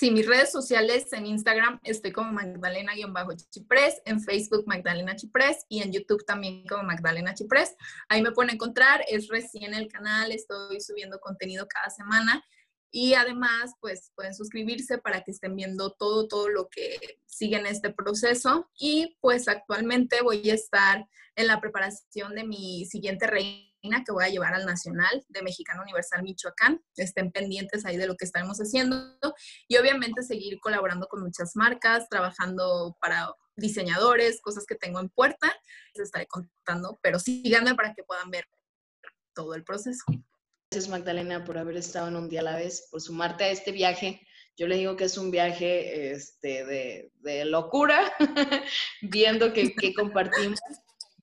Sí, 0.02 0.10
mis 0.10 0.26
redes 0.26 0.52
sociales 0.52 1.14
en 1.14 1.28
Instagram 1.28 1.80
estoy 1.84 2.12
como 2.12 2.32
Magdalena-Chipres, 2.32 4.02
en 4.04 4.20
Facebook 4.20 4.64
Magdalena 4.66 5.16
Chipres 5.16 5.64
y 5.70 5.84
en 5.84 5.94
YouTube 5.94 6.26
también 6.26 6.66
como 6.66 6.82
Magdalena 6.82 7.36
Chipres. 7.36 7.76
Ahí 8.10 8.24
me 8.24 8.32
pueden 8.32 8.56
encontrar, 8.56 9.06
es 9.08 9.28
recién 9.28 9.76
el 9.76 9.90
canal, 9.90 10.32
estoy 10.32 10.82
subiendo 10.82 11.20
contenido 11.20 11.68
cada 11.68 11.92
semana 11.92 12.44
y 12.90 13.14
además 13.14 13.76
pues 13.80 14.12
pueden 14.16 14.34
suscribirse 14.34 14.98
para 14.98 15.22
que 15.22 15.30
estén 15.30 15.56
viendo 15.56 15.92
todo, 15.92 16.28
todo 16.28 16.50
lo 16.50 16.68
que 16.68 17.20
sigue 17.28 17.58
en 17.58 17.68
este 17.68 17.92
proceso 17.92 18.72
y 18.76 19.20
pues 19.22 19.48
actualmente 19.48 20.24
voy 20.24 20.50
a 20.50 20.56
estar 20.56 21.08
en 21.36 21.46
la 21.46 21.62
preparación 21.62 22.34
de 22.34 22.44
mi 22.44 22.86
siguiente 22.88 23.28
reina 23.28 23.71
que 23.82 24.12
voy 24.12 24.26
a 24.26 24.30
llevar 24.30 24.54
al 24.54 24.66
Nacional 24.66 25.26
de 25.28 25.42
Mexicano 25.42 25.82
Universal 25.82 26.24
Michoacán. 26.24 26.82
Estén 26.96 27.32
pendientes 27.32 27.86
ahí 27.86 27.98
de 27.98 28.08
lo 28.08 28.16
que 28.16 28.26
estaremos 28.26 28.58
haciendo 28.60 29.18
y 29.68 29.78
obviamente 29.78 30.22
seguir 30.22 30.60
colaborando 30.60 31.08
con 31.08 31.22
muchas 31.22 31.56
marcas, 31.56 32.08
trabajando 32.10 32.96
para 33.02 33.34
diseñadores, 33.56 34.42
cosas 34.42 34.66
que 34.66 34.76
tengo 34.76 35.00
en 35.00 35.10
puerta. 35.10 35.52
Les 35.96 36.06
estaré 36.06 36.28
contando, 36.28 37.00
pero 37.02 37.20
síganme 37.20 37.76
para 37.76 37.94
que 37.94 38.04
puedan 38.04 38.30
ver 38.30 38.46
todo 39.34 39.56
el 39.56 39.64
proceso. 39.64 40.04
Gracias 40.70 40.90
Magdalena 40.90 41.44
por 41.44 41.58
haber 41.58 41.78
estado 41.78 42.08
en 42.08 42.16
un 42.16 42.30
día 42.30 42.42
a 42.42 42.44
la 42.44 42.56
vez, 42.56 42.88
por 42.92 43.02
sumarte 43.02 43.46
a 43.46 43.50
este 43.50 43.72
viaje. 43.72 44.26
Yo 44.58 44.68
le 44.68 44.78
digo 44.78 44.96
que 44.96 45.06
es 45.06 45.18
un 45.18 45.32
viaje 45.32 46.12
este, 46.12 46.66
de, 46.66 47.12
de 47.16 47.46
locura, 47.46 48.14
viendo 49.02 49.54
que, 49.54 49.74
que 49.74 49.94
compartimos 49.94 50.60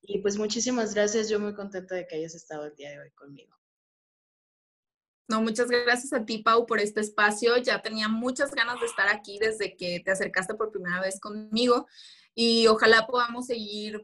y 0.08 0.18
pues 0.20 0.38
muchísimas 0.38 0.94
gracias, 0.94 1.28
yo 1.28 1.38
muy 1.38 1.54
contenta 1.54 1.94
de 1.94 2.06
que 2.06 2.16
hayas 2.16 2.34
estado 2.34 2.64
el 2.64 2.74
día 2.74 2.90
de 2.90 3.00
hoy 3.00 3.10
conmigo. 3.10 3.54
No, 5.28 5.42
muchas 5.42 5.68
gracias 5.68 6.14
a 6.14 6.24
ti, 6.24 6.38
Pau, 6.38 6.64
por 6.64 6.80
este 6.80 7.02
espacio. 7.02 7.58
Ya 7.58 7.82
tenía 7.82 8.08
muchas 8.08 8.52
ganas 8.52 8.80
de 8.80 8.86
estar 8.86 9.08
aquí 9.08 9.38
desde 9.38 9.76
que 9.76 10.00
te 10.02 10.10
acercaste 10.10 10.54
por 10.54 10.72
primera 10.72 11.02
vez 11.02 11.20
conmigo 11.20 11.86
y 12.34 12.66
ojalá 12.68 13.06
podamos 13.06 13.46
seguir 13.46 14.00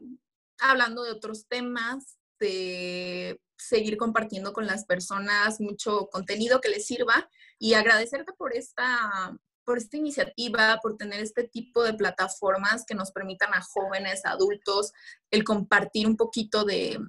hablando 0.59 1.03
de 1.03 1.11
otros 1.11 1.47
temas, 1.47 2.19
de 2.39 3.41
seguir 3.57 3.97
compartiendo 3.97 4.53
con 4.53 4.67
las 4.67 4.85
personas 4.85 5.59
mucho 5.59 6.07
contenido 6.11 6.61
que 6.61 6.69
les 6.69 6.85
sirva 6.85 7.27
y 7.57 7.73
agradecerte 7.73 8.31
por 8.33 8.55
esta 8.55 9.35
por 9.65 9.77
esta 9.77 9.97
iniciativa, 9.97 10.79
por 10.81 10.95
tener 10.95 11.19
este 11.19 11.43
tipo 11.43 11.83
de 11.83 11.93
plataformas 11.93 12.85
que 12.85 12.95
nos 12.95 13.11
permitan 13.11 13.53
a 13.53 13.61
jóvenes, 13.61 14.25
adultos, 14.25 14.93
el 15.31 15.43
compartir 15.43 16.07
un 16.07 16.15
poquito 16.15 16.63
de, 16.63 16.99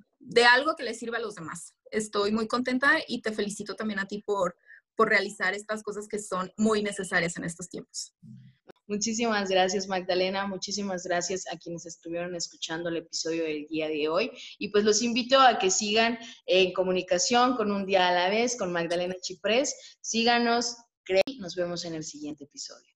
algo 0.50 0.74
que 0.74 0.84
les 0.84 0.98
sirva 0.98 1.18
a 1.18 1.20
los 1.20 1.34
demás. 1.34 1.74
Estoy 1.90 2.32
muy 2.32 2.48
contenta 2.48 2.94
y 3.06 3.20
te 3.20 3.32
felicito 3.32 3.76
también 3.76 4.00
a 4.00 4.08
ti 4.08 4.22
por, 4.22 4.56
por 4.96 5.08
realizar 5.08 5.54
estas 5.54 5.82
cosas 5.82 6.08
que 6.08 6.18
son 6.18 6.52
muy 6.56 6.82
necesarias 6.82 7.36
en 7.36 7.44
estos 7.44 7.68
tiempos. 7.68 8.14
Muchísimas 8.88 9.48
gracias 9.48 9.88
Magdalena, 9.88 10.46
muchísimas 10.46 11.02
gracias 11.02 11.44
a 11.52 11.58
quienes 11.58 11.86
estuvieron 11.86 12.36
escuchando 12.36 12.88
el 12.88 12.98
episodio 12.98 13.42
del 13.42 13.66
día 13.66 13.88
de 13.88 14.08
hoy 14.08 14.30
y 14.58 14.68
pues 14.68 14.84
los 14.84 15.02
invito 15.02 15.40
a 15.40 15.58
que 15.58 15.70
sigan 15.70 16.18
en 16.46 16.72
comunicación 16.72 17.56
con 17.56 17.72
un 17.72 17.84
día 17.84 18.08
a 18.08 18.12
la 18.12 18.30
vez 18.30 18.56
con 18.56 18.70
Magdalena 18.70 19.16
Chiprés. 19.20 19.98
Síganos, 20.00 20.76
nos 21.38 21.54
vemos 21.54 21.84
en 21.84 21.94
el 21.94 22.04
siguiente 22.04 22.44
episodio. 22.44 22.95